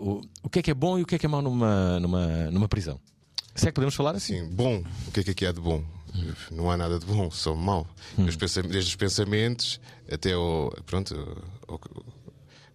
[0.00, 2.00] O, o que é que é bom e o que é que é mau numa,
[2.00, 2.98] numa, numa prisão?
[3.54, 4.40] Se é que podemos falar assim?
[4.40, 4.82] Sim, bom.
[5.06, 5.84] O que é que aqui há de bom?
[6.50, 7.86] Não há nada de bom, só mau.
[8.38, 10.70] Pensam- Desde os pensamentos até ao.
[10.86, 11.14] Pronto,
[11.66, 11.80] ao-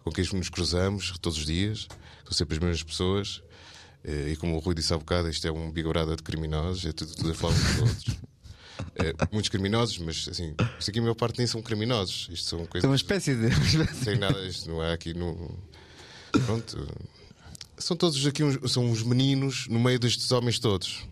[0.03, 1.87] com quem nos cruzamos todos os dias,
[2.23, 3.41] são sempre as mesmas pessoas.
[4.03, 6.91] Eh, E como o Rui disse há bocado, isto é um bigorada de criminosos, é
[6.91, 8.15] tudo, tudo a falar uns outros.
[8.95, 12.29] Eh, muitos criminosos, mas assim, isto aqui a maior parte nem são criminosos.
[12.31, 12.85] Isto são coisas.
[12.85, 13.49] É uma espécie de.
[14.05, 15.57] Tem nada, isto não há aqui no.
[16.45, 16.87] Pronto.
[17.77, 21.05] São todos aqui uns, são uns meninos no meio destes homens todos.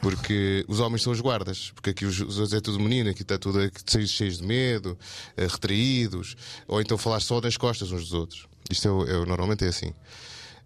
[0.00, 3.22] Porque os homens são os guardas, porque aqui os, os outros é tudo menino, aqui
[3.22, 4.98] está tudo cheios, cheios de medo,
[5.36, 6.36] eh, retraídos,
[6.66, 8.46] ou então falar só nas costas uns dos outros.
[8.70, 9.92] Isto é, é normalmente é assim.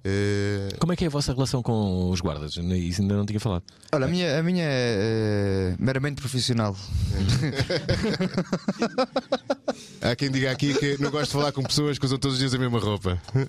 [0.07, 2.57] Eh, Como é que é a vossa relação com os guardas?
[2.57, 3.63] Isso ainda não tinha falado.
[3.91, 6.77] Olha, a minha, a minha é eh, meramente profissional.
[10.03, 12.39] há quem diga aqui que não gosta de falar com pessoas que usam todos os
[12.39, 13.19] dias a mesma roupa.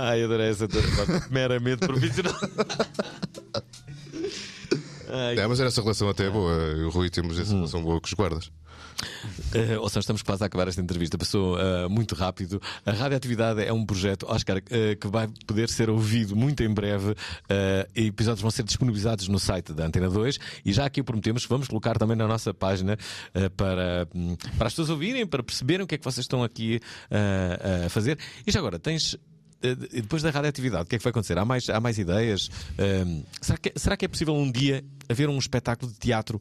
[0.00, 0.68] Ai, adorei essa
[1.28, 2.32] meramente profissional.
[5.10, 5.36] Ai.
[5.36, 6.52] É, mas era essa relação até boa.
[6.52, 8.46] Eu e o Rui temos essa relação boa com os guardas.
[9.54, 11.18] Uh, ou seja, estamos quase a acabar esta entrevista.
[11.18, 12.62] Passou uh, muito rápido.
[12.86, 17.10] A radioatividade é um projeto, Oscar, uh, que vai poder ser ouvido muito em breve.
[17.10, 17.16] Uh,
[17.96, 21.44] e episódios vão ser disponibilizados no site da Antena 2 e já aqui o prometemos,
[21.46, 22.96] vamos colocar também na nossa página
[23.34, 26.44] uh, para, hum, para as pessoas ouvirem, para perceberem o que é que vocês estão
[26.44, 26.80] aqui
[27.10, 28.16] uh, a fazer.
[28.46, 29.16] E já agora, tens.
[29.64, 31.38] Uh, Depois da radioatividade, o que é que vai acontecer?
[31.38, 32.50] Há mais, há mais ideias?
[33.06, 36.40] Um, será, que, será que é possível um dia haver um espetáculo de teatro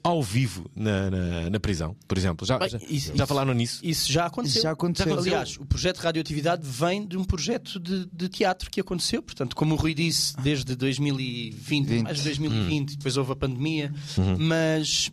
[0.00, 2.46] ao vivo na, na, na prisão, por exemplo?
[2.46, 3.80] Já, Bem, já, isso- já falaram nisso?
[3.82, 4.62] Isso já aconteceu.
[4.62, 5.18] Já aconteceu.
[5.18, 9.20] Aliás, o projeto de radioatividade vem de um projeto de, de teatro que aconteceu.
[9.22, 11.54] Portanto, como o Rui disse, desde 2020,
[11.86, 12.02] Vinte.
[12.04, 13.92] mais de 2020, depois houve a pandemia.
[14.38, 15.10] Mas.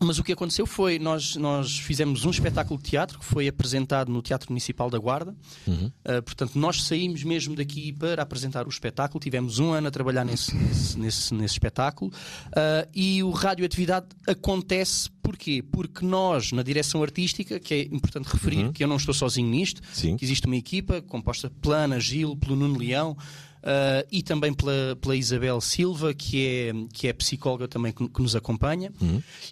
[0.00, 4.10] Mas o que aconteceu foi, nós, nós fizemos um espetáculo de teatro que foi apresentado
[4.10, 5.34] no Teatro Municipal da Guarda.
[5.66, 9.20] Uh, portanto, nós saímos mesmo daqui para apresentar o espetáculo.
[9.20, 12.10] Tivemos um ano a trabalhar nesse, nesse, nesse, nesse espetáculo.
[12.48, 15.62] Uh, e o Radioatividade acontece porquê?
[15.62, 19.80] Porque nós, na direção artística, que é importante referir que eu não estou sozinho nisto,
[19.92, 20.16] Sim.
[20.16, 23.16] que existe uma equipa composta pela Ana Gil, pelo Nuno Leão.
[23.64, 28.20] Uh, e também pela, pela Isabel Silva, que é, que é psicóloga também que, que
[28.20, 28.92] nos acompanha.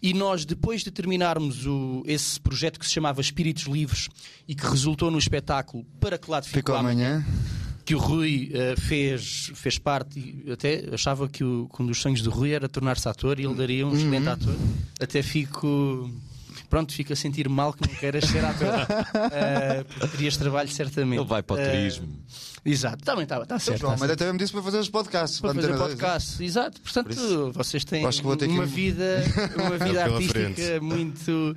[0.03, 4.11] E nós, depois de terminarmos o, esse projeto que se chamava Espíritos Livres
[4.47, 7.25] e que resultou no espetáculo Para que lado Ficou ficou amanhã,
[7.87, 11.99] que o Rui uh, fez, fez parte, e até achava que, o, que um dos
[11.99, 14.55] sonhos do Rui era tornar-se ator e ele daria um excelente ator.
[15.01, 16.11] Até fico.
[16.69, 18.69] Pronto, fico a sentir mal que não queiras ser ator.
[18.69, 21.19] Uh, porque terias trabalho certamente.
[21.19, 22.09] Ele vai para o Uh, turismo.
[22.65, 23.81] Exato, também está tá certo.
[23.81, 24.23] João, tá mas certo.
[24.23, 25.41] até me disse para fazer os podcasts.
[25.41, 26.81] Para para fazer Antena dois, podcast, exato.
[26.81, 29.25] Portanto, vocês têm acho que vou ter que uma vida,
[29.57, 31.57] uma vida artística muito,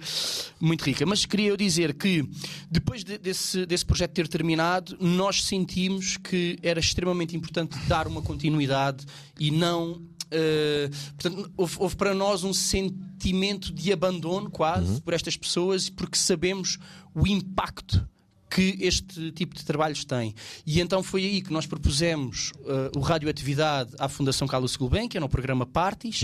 [0.60, 1.06] muito rica.
[1.06, 2.28] Mas queria eu dizer que
[2.72, 8.22] depois de- desse, desse projeto ter terminado, nós sentimos que era extremamente importante dar uma
[8.24, 9.06] continuidade
[9.40, 10.02] e não.
[10.32, 10.90] eh,
[11.22, 16.80] portanto, houve, houve para nós um sentimento de abandono quase por estas pessoas, porque sabemos
[17.14, 18.08] o impacto
[18.56, 20.34] que este tipo de trabalhos tem.
[20.66, 25.28] E então foi aí que nós propusemos eh, o Radioatividade à Fundação Carlos Gulbenkian, no
[25.28, 26.24] programa Parties,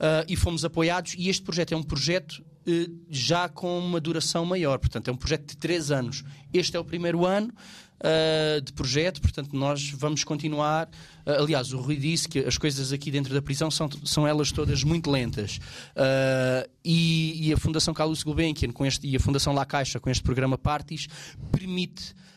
[0.00, 1.14] eh, e fomos apoiados.
[1.16, 5.16] E este projeto é um projeto eh, já com uma duração maior, portanto, é um
[5.16, 6.24] projeto de três anos.
[6.52, 7.54] Este é o primeiro ano.
[8.00, 10.88] Eh, de projeto, portanto, nós vamos continuar.
[11.26, 14.52] Eh, aliás, o Rui disse que as coisas aqui dentro da prisão são, são elas
[14.52, 15.58] todas muito lentas.
[15.96, 20.08] Eh, e, e a Fundação Carlos Gulbenkian com este, e a Fundação La Caixa com
[20.08, 21.08] este programa Parties
[21.50, 22.27] permite uh,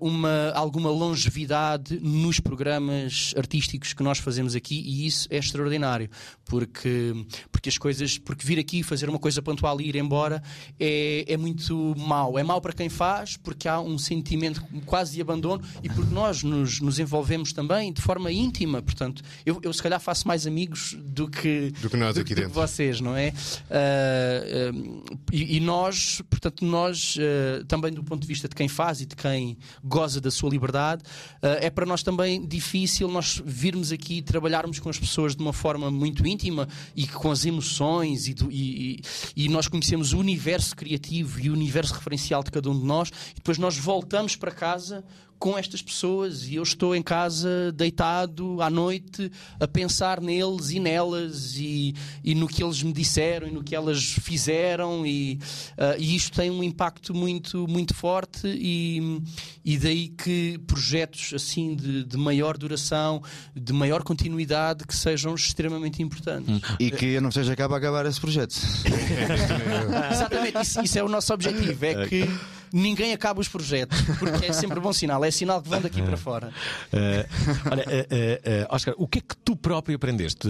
[0.00, 6.08] uma, alguma longevidade nos programas artísticos que nós fazemos aqui e isso é extraordinário
[6.44, 7.14] porque,
[7.50, 10.42] porque as coisas porque vir aqui fazer uma coisa pontual e ir embora
[10.78, 15.20] é, é muito mau é mau para quem faz porque há um sentimento quase de
[15.20, 19.82] abandono e porque nós nos, nos envolvemos também de forma íntima portanto eu, eu se
[19.82, 22.52] calhar faço mais amigos do que Do que nós aqui do dentro.
[22.54, 23.32] vocês, não é?
[23.70, 28.68] Ah, ah, e, e nós, portanto, nós ah, também do ponto de vista de quem
[28.68, 29.51] faz e de quem
[29.82, 31.02] goza da sua liberdade,
[31.42, 35.42] ah, é para nós também difícil nós virmos aqui e trabalharmos com as pessoas de
[35.42, 39.00] uma forma muito íntima e com as emoções e, do- e-
[39.36, 42.84] e- e nós conhecemos o universo criativo e o universo referencial de cada um de
[42.84, 45.04] nós e depois nós voltamos para casa
[45.42, 49.28] com estas pessoas e eu estou em casa deitado à noite
[49.58, 53.74] a pensar neles e nelas e, e no que eles me disseram e no que
[53.74, 55.40] elas fizeram e,
[55.72, 59.20] uh, e isto tem um impacto muito, muito forte e,
[59.64, 63.20] e daí que projetos assim de, de maior duração,
[63.52, 66.60] de maior continuidade que sejam extremamente importantes.
[66.78, 68.54] E que eu não seja capaz de acabar esse projeto.
[70.08, 72.28] Exatamente, isso, isso é o nosso objetivo, é que
[72.72, 76.16] ninguém acaba os projetos, porque é sempre bom sinal, é sinal que vão daqui para
[76.16, 76.48] fora.
[76.92, 80.48] Uh, olha, uh, uh, Oscar, o que é que tu próprio aprendeste?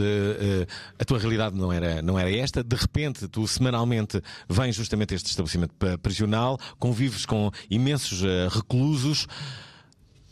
[0.98, 5.16] a tua realidade não era, não era esta, de repente tu semanalmente vens justamente a
[5.16, 9.26] este estabelecimento prisional, convives com imensos reclusos.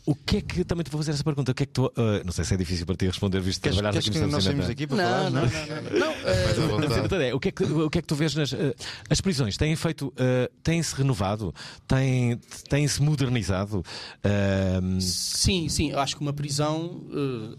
[0.05, 1.51] O que é que também te vou fazer essa pergunta?
[1.51, 1.91] O que é que tu, uh,
[2.25, 4.69] não sei se é difícil para ti responder, visto que trabalhar aqui no nós saímos
[4.69, 7.21] aqui para não, falar, não, não, não, não, não.
[7.21, 8.73] é, o, que é que, o que é que tu vês nas uh,
[9.09, 9.57] as prisões?
[9.57, 11.53] Têm feito, uh, têm-se renovado?
[11.87, 13.79] Têm, têm-se modernizado?
[13.79, 15.01] Uh...
[15.01, 15.91] Sim, sim.
[15.91, 17.01] Eu acho que uma prisão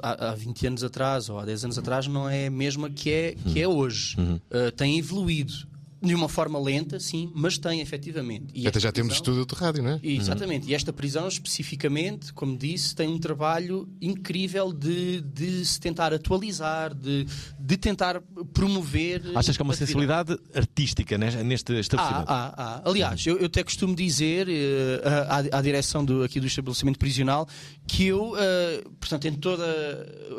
[0.03, 3.11] há, há 20 anos atrás ou há 10 anos atrás não é a mesma que
[3.11, 4.16] é, que é hoje.
[4.18, 4.40] Uhum.
[4.76, 5.71] tem evoluído
[6.03, 8.46] de uma forma lenta, sim, mas tem efetivamente.
[8.55, 10.00] E Até já prisão, temos estudo de rádio, não é?
[10.03, 10.64] Exatamente.
[10.64, 10.70] Uhum.
[10.70, 16.92] E esta prisão, especificamente, como disse, tem um trabalho incrível de, de se tentar atualizar,
[16.92, 17.26] de,
[17.59, 18.20] de tentar
[18.53, 19.22] promover.
[19.34, 22.28] Achas que há uma sensibilidade artística neste estabelecimento?
[22.28, 22.88] Há, há, há.
[22.88, 27.46] Aliás, eu, eu até costumo dizer uh, à, à, direção do, aqui do estabelecimento prisional
[27.86, 29.64] que eu, uh, portanto, em toda,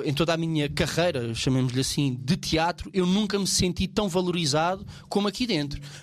[0.04, 4.86] em toda a minha carreira, chamemos-lhe assim, de teatro, eu nunca me senti tão valorizado
[5.08, 5.53] como aqui dentro.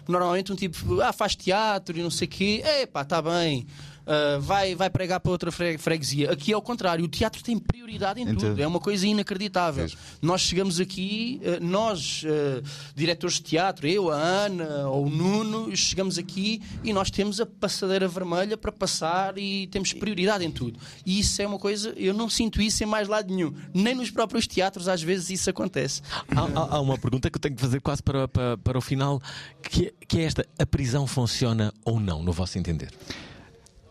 [0.07, 3.67] Normalmente um tipo, ah, faz teatro e não sei o quê, é pá, está bem.
[4.11, 6.33] Uh, vai, vai pregar para outra freguesia.
[6.33, 9.87] Aqui é o contrário, o teatro tem prioridade em tudo, é uma coisa inacreditável.
[10.21, 12.61] Nós chegamos aqui, uh, nós, uh,
[12.93, 17.47] diretores de teatro, eu, a Ana ou o Nuno, chegamos aqui e nós temos a
[17.47, 20.81] passadeira vermelha para passar e temos prioridade em tudo.
[21.07, 23.55] E isso é uma coisa, eu não sinto isso em mais lado nenhum.
[23.73, 26.03] Nem nos próprios teatros, às vezes, isso acontece.
[26.35, 28.81] Há, há, há uma pergunta que eu tenho que fazer quase para, para, para o
[28.81, 29.23] final,
[29.63, 32.91] que que é esta: a prisão funciona ou não, no vosso entender?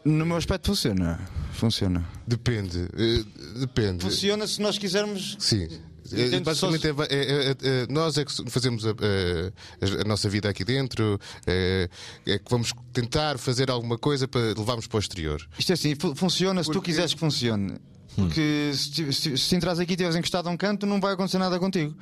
[0.06, 1.20] No meu aspecto funciona.
[1.54, 2.08] Funciona.
[2.26, 2.80] Depende.
[2.80, 4.04] Uh, depende.
[4.04, 5.36] Funciona se nós quisermos.
[5.40, 5.68] Sim.
[6.12, 10.64] É, basicamente, é, é, é, nós é que fazemos a, a, a, nossa vida aqui
[10.64, 11.88] dentro, é,
[12.26, 15.48] é, que vamos tentar fazer alguma coisa para levarmos para o exterior.
[15.58, 17.76] Isto é assim, funciona se tu quiseres que funcione.
[18.16, 18.76] Porque hum.
[18.76, 21.60] se, se, se entras aqui e estiveres encostado a um canto, não vai acontecer nada
[21.60, 21.96] contigo.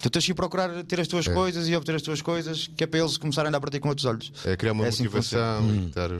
[0.00, 2.84] Tu tens que ir procurar ter as tuas coisas e obter as tuas coisas, que
[2.84, 4.30] é para eles começarem a andar para ti com outros olhos.
[4.44, 6.10] É criar uma assim motivação assim e estar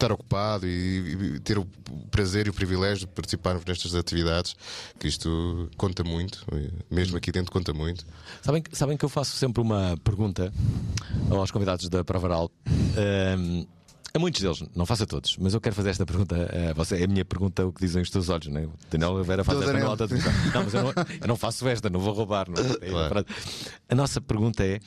[0.00, 1.66] estar ocupado e, e, ter o
[2.10, 4.56] prazer e o privilégio de participarmos nestas atividades,
[4.98, 6.44] que isto conta muito,
[6.90, 8.06] mesmo aqui dentro conta muito.
[8.42, 10.52] Sabem, sabem que eu faço sempre uma pergunta
[11.30, 12.50] aos convidados da Provaral.
[12.66, 13.66] Um,
[14.12, 16.34] a muitos deles, não faço a todos, mas eu quero fazer esta pergunta
[16.70, 17.00] a você.
[17.00, 18.66] É a minha pergunta, o que dizem os teus olhos, né?
[18.66, 20.08] O Daniel Oliveira faz esta nota.
[20.52, 20.90] Não, mas eu não,
[21.20, 22.48] eu não, faço esta, não vou roubar.
[22.48, 22.56] Não.
[22.80, 23.24] É claro.
[23.88, 24.80] A nossa pergunta é: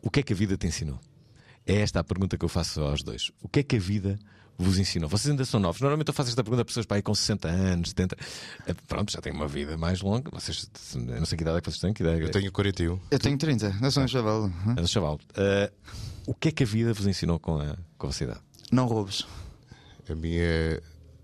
[0.00, 0.98] o que é que a vida te ensinou?
[1.66, 3.30] É esta a pergunta que eu faço aos dois.
[3.42, 4.18] O que é que a vida
[4.58, 5.08] vos ensinou?
[5.08, 5.80] Vocês ainda são novos.
[5.80, 8.16] Normalmente eu faço esta pergunta a pessoas para aí com 60 anos, 70.
[8.66, 10.30] Eh, pronto, já têm uma vida mais longa.
[10.30, 11.92] Vocês, eu não sei que idade é que vocês têm.
[11.92, 12.24] Que idade é?
[12.24, 12.98] Eu tenho 41.
[13.10, 13.78] Eu tenho 30.
[13.82, 14.50] Eu sou um chaval.
[14.76, 15.18] É um chaval.
[15.36, 15.72] Uh,
[16.26, 18.40] o que é que a vida vos ensinou com a, com a vossa idade?
[18.70, 19.26] Não roubes.
[20.08, 20.80] A minha.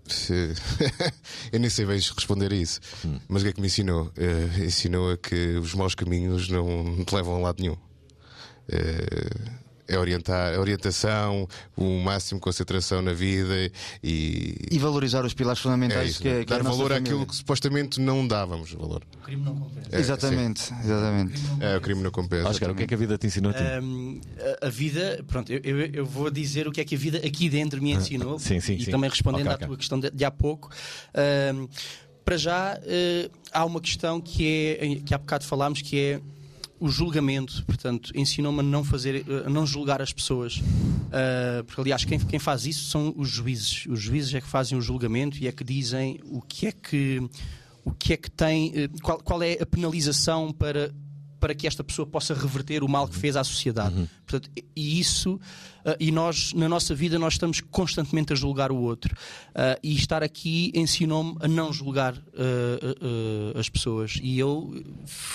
[1.51, 2.79] eu nem sei bem responder a isso.
[3.05, 3.19] Hum.
[3.27, 4.05] Mas o que é que me ensinou?
[4.07, 7.73] Uh, ensinou a que os maus caminhos não, não te levam a lado nenhum.
[7.73, 9.58] Uh,
[9.89, 13.71] é orientar, a orientação, o máximo de concentração na vida
[14.03, 14.55] e.
[14.71, 18.25] E valorizar os pilares fundamentais é que, é, que Dar valor àquilo que supostamente não
[18.25, 19.03] dávamos valor.
[19.15, 19.89] O crime não compensa.
[19.91, 20.75] É, exatamente, sim.
[20.83, 21.41] exatamente.
[21.59, 22.49] É, o crime não compensa.
[22.49, 23.63] Oscar, o que é que a vida te ensinou a ti?
[23.81, 24.21] Um,
[24.61, 27.49] a, vida, pronto, eu, eu, eu, vou dizer o que é que a vida aqui
[27.49, 28.37] dentro me ah, ensinou.
[28.37, 28.91] sim, sim, e sim.
[28.91, 30.69] também respondendo okay, à tua questão de, de, há pouco.
[31.55, 31.67] Um,
[32.23, 36.21] para já, uh, há uma questão que é, que há bocado falámos, que é
[36.79, 40.57] o julgamento, portanto, ensinou-me a não fazer, a não julgar as pessoas.
[40.57, 43.85] Uh, porque, aliás, quem, quem faz isso são os juízes.
[43.87, 47.21] Os juízes é que fazem o julgamento e é que dizem o que é que,
[47.83, 50.93] o que, é que tem, uh, qual, qual é a penalização para
[51.39, 53.95] para que esta pessoa possa reverter o mal que fez à sociedade.
[53.95, 54.07] Uhum.
[54.25, 58.77] Portanto, e isso, uh, e nós, na nossa vida, nós estamos constantemente a julgar o
[58.77, 59.15] outro.
[59.49, 64.19] Uh, e estar aqui ensinou-me a não julgar uh, as pessoas.
[64.21, 64.83] E eu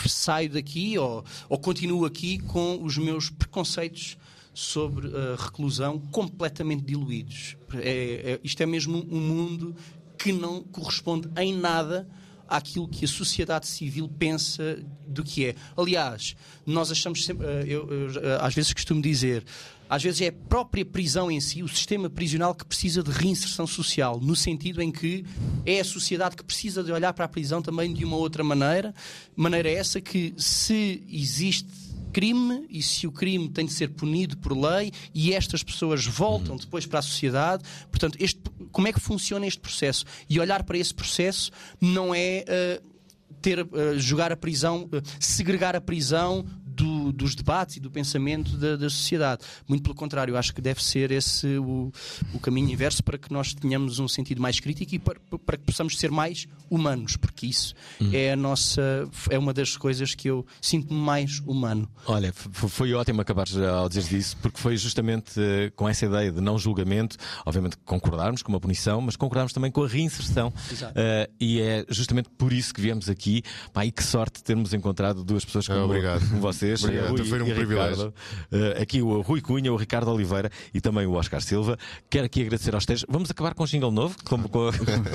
[0.07, 4.16] saio daqui ou, ou continuo aqui com os meus preconceitos
[4.55, 7.57] sobre a reclusão completamente diluídos.
[7.74, 9.74] É, é, isto é mesmo um mundo
[10.16, 12.09] que não corresponde em nada
[12.49, 15.55] àquilo que a sociedade civil pensa do que é.
[15.76, 16.36] Aliás,
[16.66, 19.45] nós achamos sempre, eh, eu, eu, eh, às vezes costumo dizer,
[19.88, 23.66] às vezes é a própria prisão em si, o sistema prisional que precisa de reinserção
[23.66, 25.24] social, no sentido em que
[25.64, 28.95] é a sociedade que precisa de olhar para a prisão também de uma outra maneira,
[29.36, 31.84] maneira essa que se existe
[32.15, 36.57] crime e se o crime tem de ser punido por lei e estas pessoas voltam
[36.57, 37.65] depois para a sociedade.
[37.91, 38.41] Portanto, este,
[38.71, 40.05] como é que funciona este processo?
[40.31, 41.51] E olhar para esse processo
[41.81, 47.76] não é uh, ter, uh, jogar a prisão, uh, segregar a prisão do, dos debates
[47.76, 49.42] e do pensamento da, da, sociedade.
[49.68, 51.92] Muito pelo contrário, acho que deve ser esse o,
[52.32, 55.64] o caminho inverso para que nós tenhamos um sentido mais crítico e para, para que
[55.64, 58.11] possamos ser mais humanos, porque isso hum.
[58.12, 61.88] é a nossa é uma das coisas que eu sinto-me mais humano.
[62.07, 63.46] Olha, foi ótimo acabar
[63.78, 68.42] ao dizer disso, porque foi justamente uh, com essa ideia de não julgamento, obviamente concordarmos
[68.42, 70.48] com uma punição, mas concordarmos também com a reinserção.
[70.48, 73.42] Uh, e é justamente por isso que viemos aqui.
[73.72, 77.55] Pá, e que sorte termos encontrado duas pessoas como, é, como vocês Rui foi um
[77.55, 78.14] privilégio.
[78.53, 81.78] Uh, aqui o Rui Cunha, o Ricardo Oliveira e também o Oscar Silva.
[82.09, 83.05] Quero aqui agradecer aos três.
[83.09, 84.16] Vamos acabar com um jingle novo?
[84.24, 84.70] Como, com...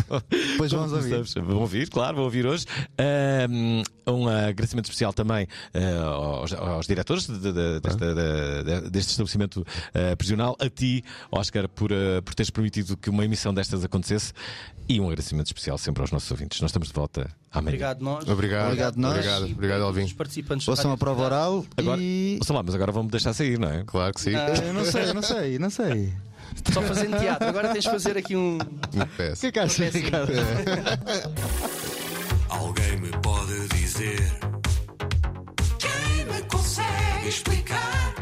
[0.57, 1.23] pois vamos ouvir.
[1.41, 2.65] Vão ouvir, claro, vão ouvir hoje.
[2.99, 9.65] Uh, um agradecimento especial também uh, aos, aos, diretores de, de, de, deste estabelecimento
[10.17, 11.91] prisional, a ti, Oscar, por,
[12.23, 14.33] por teres permitido que uma emissão destas acontecesse
[14.89, 16.59] e um agradecimento especial sempre aos nossos ouvintes.
[16.61, 17.75] Nós estamos de volta amanhã.
[17.75, 18.27] Obrigado, nós.
[18.27, 19.13] Obrigado, obrigado, nós.
[19.13, 20.03] Obrigado, obrigado Alvin.
[20.03, 22.39] Os participantes Ouçam a prova oral agora, e.
[22.49, 23.83] Lá, mas agora vamos deixar sair, não é?
[23.85, 24.31] Claro que sim.
[24.31, 26.13] Não, eu não sei, não sei, não sei.
[26.73, 28.57] Só fazendo teatro, agora tens de fazer aqui um.
[28.93, 29.45] Uma peça.
[29.45, 30.33] Que caso, Ricardo?
[32.49, 34.19] Alguém me pode dizer.
[35.77, 38.13] Quem me consegue explicar?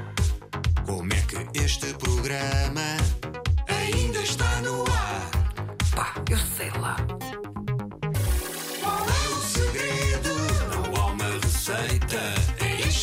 [0.86, 2.98] Como é que este programa
[3.68, 5.32] ainda está no ar?
[5.96, 6.96] Pá, eu sei lá.
[8.82, 10.30] Qual é o segredo?
[10.72, 12.37] Não há uma receita.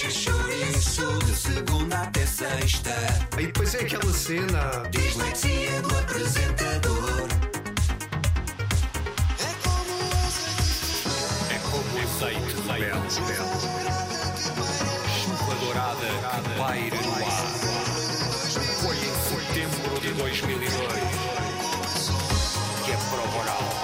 [0.03, 2.91] É chouriço de segunda até sexta.
[3.39, 4.83] E depois é aquela cena.
[4.91, 7.29] Dislexia do apresentador.
[11.49, 12.55] É como azeite
[13.23, 13.55] belo,
[15.23, 16.09] Chuva dourada
[16.43, 17.47] que paira no ar.
[18.83, 21.25] Foi em setembro de 2002
[22.85, 23.84] que é prova oral